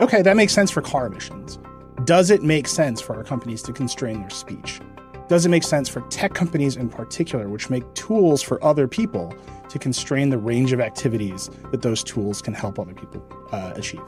Okay, 0.01 0.21
that 0.21 0.35
makes 0.35 0.53
sense 0.53 0.71
for 0.71 0.81
car 0.81 1.05
emissions. 1.05 1.59
Does 2.03 2.29
it 2.29 2.43
make 2.43 2.67
sense 2.67 2.99
for 2.99 3.15
our 3.15 3.23
companies 3.23 3.61
to 3.63 3.73
constrain 3.73 4.19
their 4.19 4.29
speech? 4.29 4.81
Does 5.27 5.45
it 5.45 5.49
make 5.49 5.63
sense 5.63 5.89
for 5.89 6.01
tech 6.09 6.33
companies 6.33 6.75
in 6.75 6.89
particular, 6.89 7.49
which 7.49 7.69
make 7.69 7.91
tools 7.93 8.41
for 8.41 8.63
other 8.63 8.87
people 8.87 9.33
to 9.69 9.79
constrain 9.79 10.29
the 10.29 10.37
range 10.37 10.71
of 10.71 10.79
activities 10.79 11.49
that 11.71 11.81
those 11.81 12.03
tools 12.03 12.41
can 12.41 12.53
help 12.53 12.77
other 12.77 12.93
people 12.93 13.25
uh, 13.51 13.73
achieve? 13.75 14.01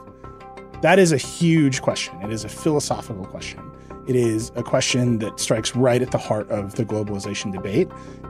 That 0.82 1.00
is 1.00 1.10
a 1.10 1.16
huge 1.16 1.82
question. 1.82 2.20
It 2.22 2.30
is 2.30 2.44
a 2.44 2.48
philosophical 2.48 3.26
question. 3.26 3.68
It 4.08 4.16
is 4.16 4.50
a 4.56 4.62
question 4.62 5.18
that 5.18 5.38
strikes 5.38 5.76
right 5.76 6.00
at 6.00 6.10
the 6.10 6.18
heart 6.18 6.50
of 6.50 6.76
the 6.76 6.84
globalization 6.84 7.52
debate. 7.52 7.88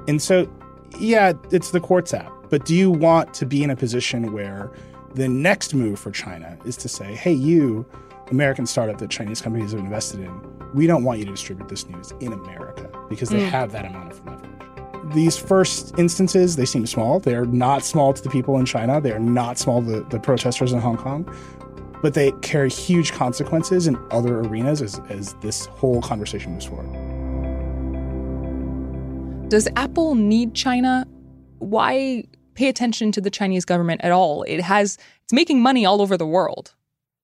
And 0.08 0.20
so, 0.20 0.50
yeah, 0.98 1.34
it's 1.52 1.70
the 1.70 1.80
Quartz 1.80 2.12
app. 2.12 2.32
But 2.50 2.64
do 2.64 2.74
you 2.74 2.90
want 2.90 3.32
to 3.34 3.46
be 3.46 3.62
in 3.62 3.70
a 3.70 3.76
position 3.76 4.32
where 4.32 4.72
the 5.14 5.28
next 5.28 5.74
move 5.74 6.00
for 6.00 6.10
China 6.10 6.58
is 6.64 6.76
to 6.78 6.88
say, 6.88 7.14
hey, 7.14 7.32
you, 7.32 7.86
American 8.30 8.66
startup 8.66 8.98
that 8.98 9.08
Chinese 9.08 9.40
companies 9.40 9.70
have 9.70 9.80
invested 9.80 10.20
in, 10.20 10.58
we 10.74 10.86
don't 10.86 11.04
want 11.04 11.20
you 11.20 11.24
to 11.26 11.30
distribute 11.30 11.68
this 11.68 11.88
news 11.88 12.12
in 12.20 12.32
America 12.32 12.90
because 13.08 13.28
they 13.28 13.40
mm. 13.40 13.48
have 13.48 13.70
that 13.72 13.84
amount 13.84 14.10
of 14.10 14.26
leverage. 14.26 14.50
These 15.14 15.38
first 15.38 15.98
instances, 15.98 16.56
they 16.56 16.66
seem 16.66 16.86
small. 16.86 17.20
They're 17.20 17.46
not 17.46 17.82
small 17.82 18.12
to 18.12 18.22
the 18.22 18.28
people 18.28 18.58
in 18.58 18.66
China. 18.66 19.00
They're 19.00 19.18
not 19.18 19.58
small 19.58 19.80
to 19.82 19.90
the, 19.90 20.00
the 20.08 20.18
protesters 20.18 20.72
in 20.72 20.80
Hong 20.80 20.98
Kong 20.98 21.24
but 22.02 22.14
they 22.14 22.32
carry 22.42 22.70
huge 22.70 23.12
consequences 23.12 23.86
in 23.86 23.98
other 24.10 24.40
arenas 24.40 24.82
as, 24.82 25.00
as 25.08 25.34
this 25.34 25.66
whole 25.66 26.00
conversation 26.02 26.52
moves 26.52 26.66
forward. 26.66 26.88
Does 29.48 29.68
Apple 29.76 30.14
need 30.14 30.54
China? 30.54 31.06
Why 31.58 32.24
pay 32.54 32.68
attention 32.68 33.12
to 33.12 33.20
the 33.20 33.30
Chinese 33.30 33.64
government 33.64 34.02
at 34.04 34.12
all? 34.12 34.42
It 34.42 34.60
has 34.60 34.98
it's 35.24 35.32
making 35.32 35.62
money 35.62 35.86
all 35.86 36.02
over 36.02 36.16
the 36.16 36.26
world, 36.26 36.74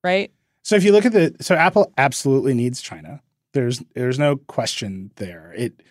right? 0.03 0.31
So 0.63 0.75
if 0.75 0.83
you 0.83 0.91
look 0.91 1.05
at 1.05 1.11
the 1.11 1.35
so 1.39 1.55
Apple 1.55 1.93
absolutely 1.97 2.53
needs 2.53 2.81
China. 2.81 3.21
There's 3.53 3.83
there's 3.93 4.17
no 4.17 4.37
question 4.37 5.11
there. 5.17 5.53
It 5.55 5.83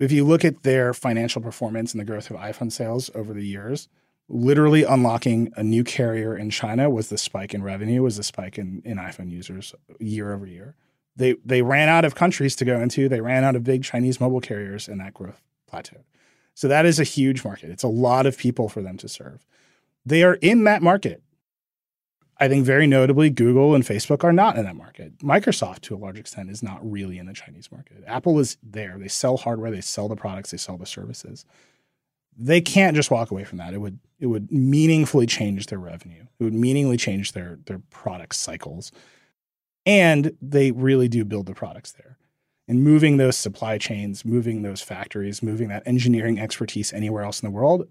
if 0.00 0.10
you 0.12 0.24
look 0.24 0.44
at 0.44 0.62
their 0.64 0.92
financial 0.92 1.40
performance 1.40 1.92
and 1.92 2.00
the 2.00 2.04
growth 2.04 2.30
of 2.30 2.36
iPhone 2.36 2.72
sales 2.72 3.10
over 3.14 3.32
the 3.32 3.46
years, 3.46 3.88
literally 4.28 4.82
unlocking 4.82 5.52
a 5.56 5.62
new 5.62 5.84
carrier 5.84 6.36
in 6.36 6.50
China 6.50 6.90
was 6.90 7.08
the 7.08 7.18
spike 7.18 7.54
in 7.54 7.62
revenue, 7.62 8.02
was 8.02 8.16
the 8.16 8.22
spike 8.22 8.58
in, 8.58 8.82
in 8.84 8.98
iPhone 8.98 9.30
users 9.30 9.74
year 10.00 10.32
over 10.32 10.46
year. 10.46 10.74
They 11.14 11.36
they 11.44 11.62
ran 11.62 11.88
out 11.88 12.04
of 12.04 12.14
countries 12.14 12.54
to 12.56 12.64
go 12.64 12.78
into. 12.78 13.08
They 13.08 13.20
ran 13.20 13.44
out 13.44 13.56
of 13.56 13.64
big 13.64 13.84
Chinese 13.84 14.20
mobile 14.20 14.40
carriers, 14.40 14.86
and 14.86 15.00
that 15.00 15.14
growth 15.14 15.42
plateaued. 15.72 16.04
So 16.54 16.68
that 16.68 16.86
is 16.86 16.98
a 16.98 17.04
huge 17.04 17.44
market. 17.44 17.70
It's 17.70 17.82
a 17.82 17.88
lot 17.88 18.26
of 18.26 18.36
people 18.36 18.68
for 18.68 18.82
them 18.82 18.96
to 18.98 19.08
serve. 19.08 19.44
They 20.04 20.22
are 20.22 20.34
in 20.34 20.64
that 20.64 20.82
market. 20.82 21.22
I 22.38 22.48
think 22.48 22.66
very 22.66 22.86
notably, 22.86 23.30
Google 23.30 23.74
and 23.74 23.82
Facebook 23.82 24.22
are 24.22 24.32
not 24.32 24.58
in 24.58 24.64
that 24.64 24.76
market. 24.76 25.18
Microsoft, 25.18 25.80
to 25.82 25.94
a 25.94 25.96
large 25.96 26.18
extent, 26.18 26.50
is 26.50 26.62
not 26.62 26.78
really 26.82 27.18
in 27.18 27.24
the 27.24 27.32
Chinese 27.32 27.72
market. 27.72 28.04
Apple 28.06 28.38
is 28.38 28.58
there. 28.62 28.98
They 28.98 29.08
sell 29.08 29.38
hardware, 29.38 29.70
they 29.70 29.80
sell 29.80 30.06
the 30.06 30.16
products, 30.16 30.50
they 30.50 30.58
sell 30.58 30.76
the 30.76 30.84
services. 30.84 31.46
They 32.38 32.60
can't 32.60 32.96
just 32.96 33.10
walk 33.10 33.30
away 33.30 33.44
from 33.44 33.58
that. 33.58 33.74
It 33.74 33.78
would 33.78 33.98
it 34.18 34.26
would 34.26 34.50
meaningfully 34.50 35.26
change 35.26 35.66
their 35.66 35.78
revenue. 35.78 36.24
It 36.38 36.44
would 36.44 36.54
meaningfully 36.54 36.96
change 36.96 37.32
their 37.32 37.58
their 37.66 37.80
product 37.90 38.34
cycles. 38.34 38.92
And 39.84 40.36
they 40.42 40.72
really 40.72 41.08
do 41.08 41.24
build 41.24 41.46
the 41.46 41.54
products 41.54 41.92
there. 41.92 42.18
And 42.68 42.82
moving 42.82 43.16
those 43.16 43.36
supply 43.36 43.78
chains, 43.78 44.24
moving 44.24 44.62
those 44.62 44.82
factories, 44.82 45.42
moving 45.42 45.68
that 45.68 45.84
engineering 45.86 46.40
expertise 46.40 46.92
anywhere 46.92 47.22
else 47.22 47.40
in 47.40 47.46
the 47.46 47.54
world 47.54 47.86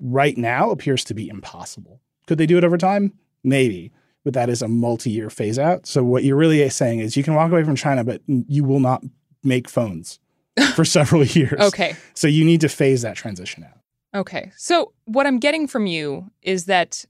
right 0.00 0.36
now 0.36 0.70
appears 0.70 1.04
to 1.04 1.14
be 1.14 1.28
impossible. 1.28 2.00
Could 2.26 2.38
they 2.38 2.46
do 2.46 2.58
it 2.58 2.64
over 2.64 2.78
time? 2.78 3.12
Maybe, 3.44 3.92
but 4.24 4.34
that 4.34 4.48
is 4.48 4.62
a 4.62 4.68
multi-year 4.68 5.30
phase 5.30 5.58
out. 5.58 5.86
So 5.86 6.02
what 6.02 6.24
you're 6.24 6.36
really 6.36 6.68
saying 6.70 7.00
is 7.00 7.16
you 7.16 7.22
can 7.22 7.34
walk 7.34 7.50
away 7.52 7.64
from 7.64 7.76
China, 7.76 8.02
but 8.02 8.22
you 8.26 8.64
will 8.64 8.80
not 8.80 9.04
make 9.44 9.68
phones 9.68 10.18
for 10.74 10.84
several 10.84 11.24
years. 11.24 11.60
Okay. 11.60 11.96
So 12.14 12.28
you 12.28 12.44
need 12.44 12.60
to 12.60 12.68
phase 12.68 13.02
that 13.02 13.16
transition 13.16 13.64
out. 13.64 13.78
Okay. 14.14 14.52
So, 14.56 14.92
what 15.04 15.26
I'm 15.26 15.38
getting 15.38 15.66
from 15.66 15.86
you 15.86 16.30
is 16.42 16.64
that 16.64 17.04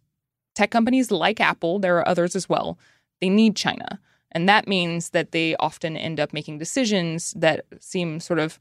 tech 0.55 0.71
companies 0.71 1.11
like 1.11 1.41
Apple, 1.41 1.79
there 1.79 1.97
are 1.99 2.07
others 2.07 2.37
as 2.37 2.49
well, 2.49 2.79
they 3.21 3.29
need 3.29 3.57
China. 3.57 3.99
And 4.33 4.49
that 4.49 4.69
means 4.69 5.11
that 5.11 5.33
they 5.33 5.57
often 5.57 5.97
end 5.97 6.21
up 6.21 6.33
making 6.33 6.59
decisions 6.59 7.33
that 7.37 7.65
seem 7.81 8.21
sort 8.21 8.39
of 8.39 8.59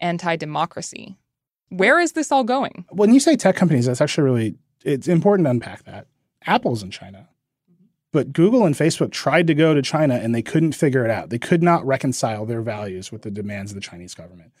anti 0.00 0.36
democracy. 0.36 1.16
Where 1.68 2.00
is 2.00 2.12
this 2.12 2.32
all 2.32 2.44
going? 2.44 2.86
When 2.90 3.12
you 3.12 3.20
say 3.20 3.36
tech 3.36 3.56
companies, 3.56 3.86
that's 3.86 4.00
actually 4.00 4.24
really 4.24 4.54
it's 4.84 5.08
important 5.08 5.46
to 5.46 5.50
unpack 5.50 5.84
that. 5.84 6.06
Apple's 6.46 6.82
in 6.82 6.90
China. 6.90 7.28
But 8.16 8.32
Google 8.32 8.64
and 8.64 8.74
Facebook 8.74 9.10
tried 9.10 9.46
to 9.48 9.54
go 9.54 9.74
to 9.74 9.82
China 9.82 10.14
and 10.14 10.34
they 10.34 10.40
couldn't 10.40 10.72
figure 10.72 11.04
it 11.04 11.10
out. 11.10 11.28
They 11.28 11.38
could 11.38 11.62
not 11.62 11.86
reconcile 11.86 12.46
their 12.46 12.62
values 12.62 13.12
with 13.12 13.20
the 13.20 13.30
demands 13.30 13.72
of 13.72 13.74
the 13.74 13.82
Chinese 13.82 14.14
government. 14.14 14.52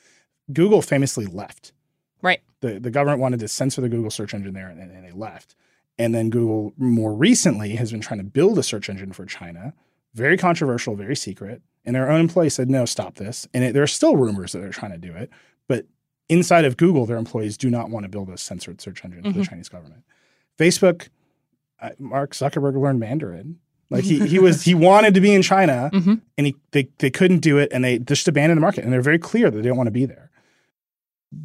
Google 0.52 0.82
famously 0.82 1.24
left. 1.24 1.72
Right. 2.20 2.42
the, 2.60 2.78
the 2.78 2.90
government 2.90 3.18
wanted 3.18 3.40
to 3.40 3.48
censor 3.48 3.80
the 3.80 3.88
Google 3.88 4.10
search 4.10 4.34
engine 4.34 4.52
there 4.52 4.68
and, 4.68 4.78
and 4.78 5.02
they 5.02 5.10
left. 5.10 5.54
And 5.98 6.14
then 6.14 6.28
Google 6.28 6.74
more 6.76 7.14
recently 7.14 7.76
has 7.76 7.92
been 7.92 8.02
trying 8.02 8.20
to 8.20 8.24
build 8.24 8.58
a 8.58 8.62
search 8.62 8.90
engine 8.90 9.14
for 9.14 9.24
China, 9.24 9.72
very 10.12 10.36
controversial, 10.36 10.94
very 10.94 11.16
secret. 11.16 11.62
And 11.86 11.96
their 11.96 12.10
own 12.10 12.20
employees 12.20 12.52
said, 12.52 12.68
no, 12.68 12.84
stop 12.84 13.14
this. 13.14 13.48
And 13.54 13.64
it, 13.64 13.72
there 13.72 13.82
are 13.82 13.86
still 13.86 14.18
rumors 14.18 14.52
that 14.52 14.58
they're 14.58 14.68
trying 14.68 14.92
to 14.92 14.98
do 14.98 15.14
it. 15.14 15.30
But 15.66 15.86
inside 16.28 16.66
of 16.66 16.76
Google, 16.76 17.06
their 17.06 17.16
employees 17.16 17.56
do 17.56 17.70
not 17.70 17.88
want 17.88 18.04
to 18.04 18.10
build 18.10 18.28
a 18.28 18.36
censored 18.36 18.82
search 18.82 19.02
engine 19.02 19.22
for 19.22 19.30
the 19.30 19.34
mm-hmm. 19.36 19.44
Chinese 19.44 19.70
government. 19.70 20.02
Facebook, 20.58 21.08
Mark 21.98 22.32
Zuckerberg 22.32 22.80
learned 22.80 23.00
Mandarin. 23.00 23.58
Like 23.90 24.04
he, 24.04 24.26
he 24.26 24.38
was 24.46 24.62
he 24.62 24.74
wanted 24.74 25.14
to 25.14 25.20
be 25.20 25.32
in 25.34 25.42
China 25.42 25.90
Mhm. 25.92 26.20
and 26.36 26.46
he 26.46 26.56
they, 26.72 26.88
they 26.98 27.10
couldn't 27.10 27.38
do 27.40 27.58
it 27.58 27.70
and 27.72 27.84
they 27.84 27.98
just 27.98 28.26
abandoned 28.28 28.56
the 28.58 28.62
market 28.62 28.84
and 28.84 28.92
they're 28.92 29.02
very 29.02 29.18
clear 29.18 29.50
that 29.50 29.62
they 29.62 29.68
don't 29.68 29.76
want 29.76 29.86
to 29.86 29.92
be 29.92 30.06
there. 30.06 30.30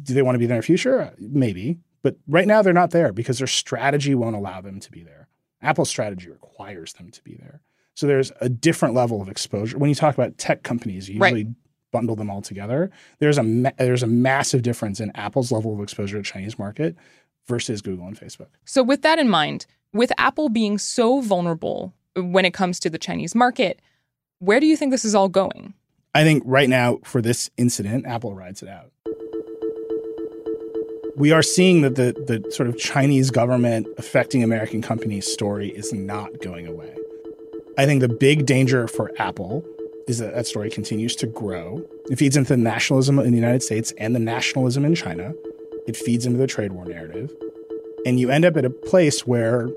Do 0.02 0.14
they 0.14 0.22
want 0.22 0.34
to 0.34 0.38
be 0.38 0.46
there 0.46 0.56
in 0.56 0.60
the 0.60 0.66
future? 0.66 1.12
Maybe. 1.18 1.78
But 2.02 2.16
right 2.26 2.46
now 2.46 2.62
they're 2.62 2.72
not 2.72 2.90
there 2.90 3.12
because 3.12 3.38
their 3.38 3.46
strategy 3.46 4.14
won't 4.14 4.34
allow 4.36 4.60
them 4.60 4.80
to 4.80 4.90
be 4.90 5.02
there. 5.02 5.28
Apple's 5.60 5.88
strategy 5.88 6.28
requires 6.28 6.94
them 6.94 7.10
to 7.10 7.22
be 7.22 7.36
there. 7.36 7.60
So 7.94 8.06
there's 8.06 8.32
a 8.40 8.48
different 8.48 8.94
level 8.94 9.20
of 9.22 9.28
exposure. 9.28 9.78
When 9.78 9.88
you 9.88 9.94
talk 9.94 10.14
about 10.14 10.38
tech 10.38 10.62
companies, 10.64 11.08
you 11.08 11.20
Right. 11.20 11.34
usually 11.36 11.54
bundle 11.92 12.16
them 12.16 12.30
all 12.30 12.40
together, 12.42 12.90
there's 13.20 13.36
a 13.38 13.42
ma- 13.42 13.70
there's 13.78 14.02
a 14.02 14.06
massive 14.06 14.62
difference 14.62 14.98
in 14.98 15.12
Apple's 15.14 15.52
level 15.52 15.74
of 15.74 15.80
exposure 15.80 16.16
to 16.16 16.22
Chinese 16.24 16.58
market 16.58 16.96
versus 17.46 17.82
Google 17.82 18.06
and 18.06 18.18
Facebook. 18.18 18.48
So 18.64 18.82
with 18.82 19.02
that 19.02 19.18
in 19.18 19.28
mind, 19.28 19.66
with 19.92 20.12
Apple 20.18 20.48
being 20.48 20.78
so 20.78 21.20
vulnerable 21.20 21.92
when 22.14 22.44
it 22.44 22.54
comes 22.54 22.78
to 22.80 22.90
the 22.90 22.98
Chinese 22.98 23.34
market, 23.34 23.80
where 24.38 24.60
do 24.60 24.66
you 24.66 24.76
think 24.76 24.90
this 24.90 25.04
is 25.04 25.14
all 25.14 25.28
going? 25.28 25.74
I 26.14 26.24
think 26.24 26.42
right 26.44 26.68
now 26.68 26.98
for 27.04 27.22
this 27.22 27.50
incident, 27.56 28.06
Apple 28.06 28.34
rides 28.34 28.62
it 28.62 28.68
out. 28.68 28.90
We 31.16 31.30
are 31.30 31.42
seeing 31.42 31.82
that 31.82 31.96
the 31.96 32.12
the 32.26 32.50
sort 32.50 32.68
of 32.68 32.78
Chinese 32.78 33.30
government 33.30 33.86
affecting 33.98 34.42
American 34.42 34.80
companies 34.82 35.30
story 35.30 35.68
is 35.68 35.92
not 35.92 36.40
going 36.40 36.66
away. 36.66 36.94
I 37.78 37.86
think 37.86 38.00
the 38.00 38.08
big 38.08 38.46
danger 38.46 38.88
for 38.88 39.12
Apple 39.18 39.64
is 40.08 40.18
that 40.18 40.34
that 40.34 40.46
story 40.46 40.70
continues 40.70 41.14
to 41.16 41.26
grow. 41.26 41.82
It 42.10 42.16
feeds 42.16 42.36
into 42.36 42.50
the 42.50 42.56
nationalism 42.56 43.18
in 43.18 43.30
the 43.30 43.36
United 43.36 43.62
States 43.62 43.92
and 43.98 44.14
the 44.14 44.20
nationalism 44.20 44.84
in 44.84 44.94
China. 44.94 45.32
It 45.86 45.96
feeds 45.96 46.26
into 46.26 46.38
the 46.38 46.46
trade 46.46 46.72
war 46.72 46.84
narrative. 46.84 47.30
And 48.04 48.18
you 48.18 48.30
end 48.30 48.44
up 48.44 48.56
at 48.56 48.64
a 48.64 48.70
place 48.70 49.26
where 49.26 49.70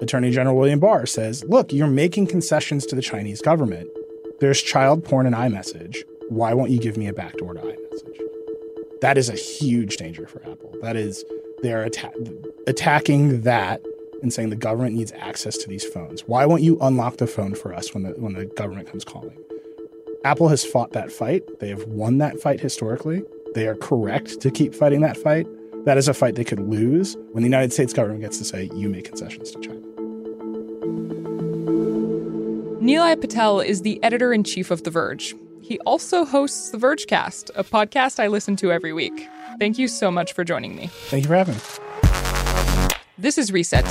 Attorney 0.00 0.30
General 0.30 0.56
William 0.56 0.80
Barr 0.80 1.06
says, 1.06 1.44
look, 1.44 1.72
you're 1.72 1.86
making 1.86 2.26
concessions 2.26 2.86
to 2.86 2.96
the 2.96 3.02
Chinese 3.02 3.40
government. 3.40 3.88
There's 4.40 4.60
child 4.60 5.04
porn 5.04 5.26
in 5.26 5.32
iMessage. 5.32 6.04
Why 6.28 6.54
won't 6.54 6.70
you 6.70 6.78
give 6.78 6.96
me 6.96 7.08
a 7.08 7.12
backdoor 7.12 7.54
to 7.54 7.60
iMessage? 7.60 8.20
That 9.00 9.16
is 9.16 9.28
a 9.28 9.34
huge 9.34 9.96
danger 9.96 10.26
for 10.26 10.40
Apple. 10.42 10.74
That 10.82 10.96
is, 10.96 11.24
they're 11.62 11.84
atta- 11.84 12.12
attacking 12.66 13.42
that 13.42 13.82
and 14.22 14.32
saying 14.32 14.50
the 14.50 14.56
government 14.56 14.96
needs 14.96 15.12
access 15.12 15.56
to 15.58 15.68
these 15.68 15.84
phones. 15.84 16.22
Why 16.22 16.46
won't 16.46 16.62
you 16.62 16.78
unlock 16.80 17.18
the 17.18 17.26
phone 17.26 17.54
for 17.54 17.72
us 17.72 17.94
when 17.94 18.02
the 18.02 18.10
when 18.10 18.32
the 18.32 18.46
government 18.46 18.88
comes 18.90 19.04
calling? 19.04 19.36
Apple 20.24 20.48
has 20.48 20.64
fought 20.64 20.92
that 20.92 21.12
fight. 21.12 21.44
They 21.60 21.68
have 21.68 21.84
won 21.84 22.18
that 22.18 22.40
fight 22.40 22.60
historically. 22.60 23.22
They 23.54 23.68
are 23.68 23.76
correct 23.76 24.40
to 24.40 24.50
keep 24.50 24.74
fighting 24.74 25.00
that 25.02 25.16
fight. 25.16 25.46
That 25.84 25.96
is 25.96 26.08
a 26.08 26.14
fight 26.14 26.34
they 26.34 26.44
could 26.44 26.60
lose 26.60 27.16
when 27.32 27.42
the 27.42 27.48
United 27.48 27.72
States 27.72 27.92
government 27.92 28.20
gets 28.20 28.38
to 28.38 28.44
say 28.44 28.68
you 28.74 28.88
make 28.88 29.04
concessions 29.04 29.50
to 29.52 29.60
China. 29.60 29.80
Nilay 32.80 33.20
Patel 33.20 33.60
is 33.60 33.82
the 33.82 34.02
editor 34.02 34.32
in 34.32 34.44
chief 34.44 34.70
of 34.70 34.82
The 34.84 34.90
Verge. 34.90 35.34
He 35.60 35.78
also 35.80 36.24
hosts 36.24 36.70
The 36.70 36.78
Vergecast, 36.78 37.50
a 37.54 37.62
podcast 37.62 38.18
I 38.18 38.28
listen 38.28 38.56
to 38.56 38.72
every 38.72 38.92
week. 38.92 39.28
Thank 39.58 39.78
you 39.78 39.88
so 39.88 40.10
much 40.10 40.32
for 40.32 40.44
joining 40.44 40.74
me. 40.74 40.86
Thank 40.86 41.24
you 41.24 41.28
for 41.28 41.36
having 41.36 41.54
me. 41.56 41.60
This 43.18 43.36
is 43.36 43.52
Reset. 43.52 43.84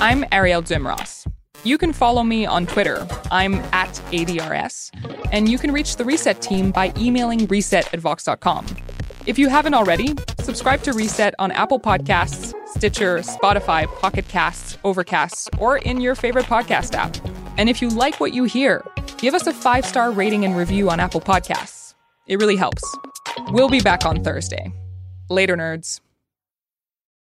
I'm 0.00 0.24
Ariel 0.32 0.62
Duhaime-Ross. 0.62 1.26
You 1.64 1.78
can 1.78 1.92
follow 1.92 2.22
me 2.22 2.46
on 2.46 2.66
Twitter. 2.66 3.06
I'm 3.30 3.54
at 3.72 3.92
ADRS. 4.10 4.90
And 5.30 5.48
you 5.48 5.58
can 5.58 5.72
reach 5.72 5.96
the 5.96 6.04
Reset 6.04 6.40
team 6.40 6.70
by 6.72 6.92
emailing 6.96 7.46
reset 7.46 7.92
at 7.92 8.00
vox.com. 8.00 8.66
If 9.26 9.38
you 9.38 9.48
haven't 9.48 9.74
already, 9.74 10.14
subscribe 10.42 10.82
to 10.82 10.92
Reset 10.92 11.34
on 11.38 11.50
Apple 11.52 11.80
Podcasts, 11.80 12.54
Stitcher, 12.68 13.18
Spotify, 13.18 13.86
Pocket 14.00 14.28
Casts, 14.28 14.78
Overcast, 14.84 15.50
or 15.58 15.78
in 15.78 16.00
your 16.00 16.14
favorite 16.14 16.46
podcast 16.46 16.94
app. 16.94 17.16
And 17.58 17.68
if 17.68 17.80
you 17.80 17.88
like 17.88 18.20
what 18.20 18.34
you 18.34 18.44
hear, 18.44 18.84
give 19.18 19.34
us 19.34 19.46
a 19.46 19.52
five 19.52 19.84
star 19.86 20.10
rating 20.10 20.44
and 20.44 20.56
review 20.56 20.90
on 20.90 21.00
Apple 21.00 21.20
Podcasts. 21.20 21.94
It 22.26 22.38
really 22.38 22.56
helps. 22.56 22.82
We'll 23.48 23.68
be 23.68 23.80
back 23.80 24.04
on 24.04 24.22
Thursday. 24.22 24.72
Later, 25.28 25.56
nerds. 25.56 26.00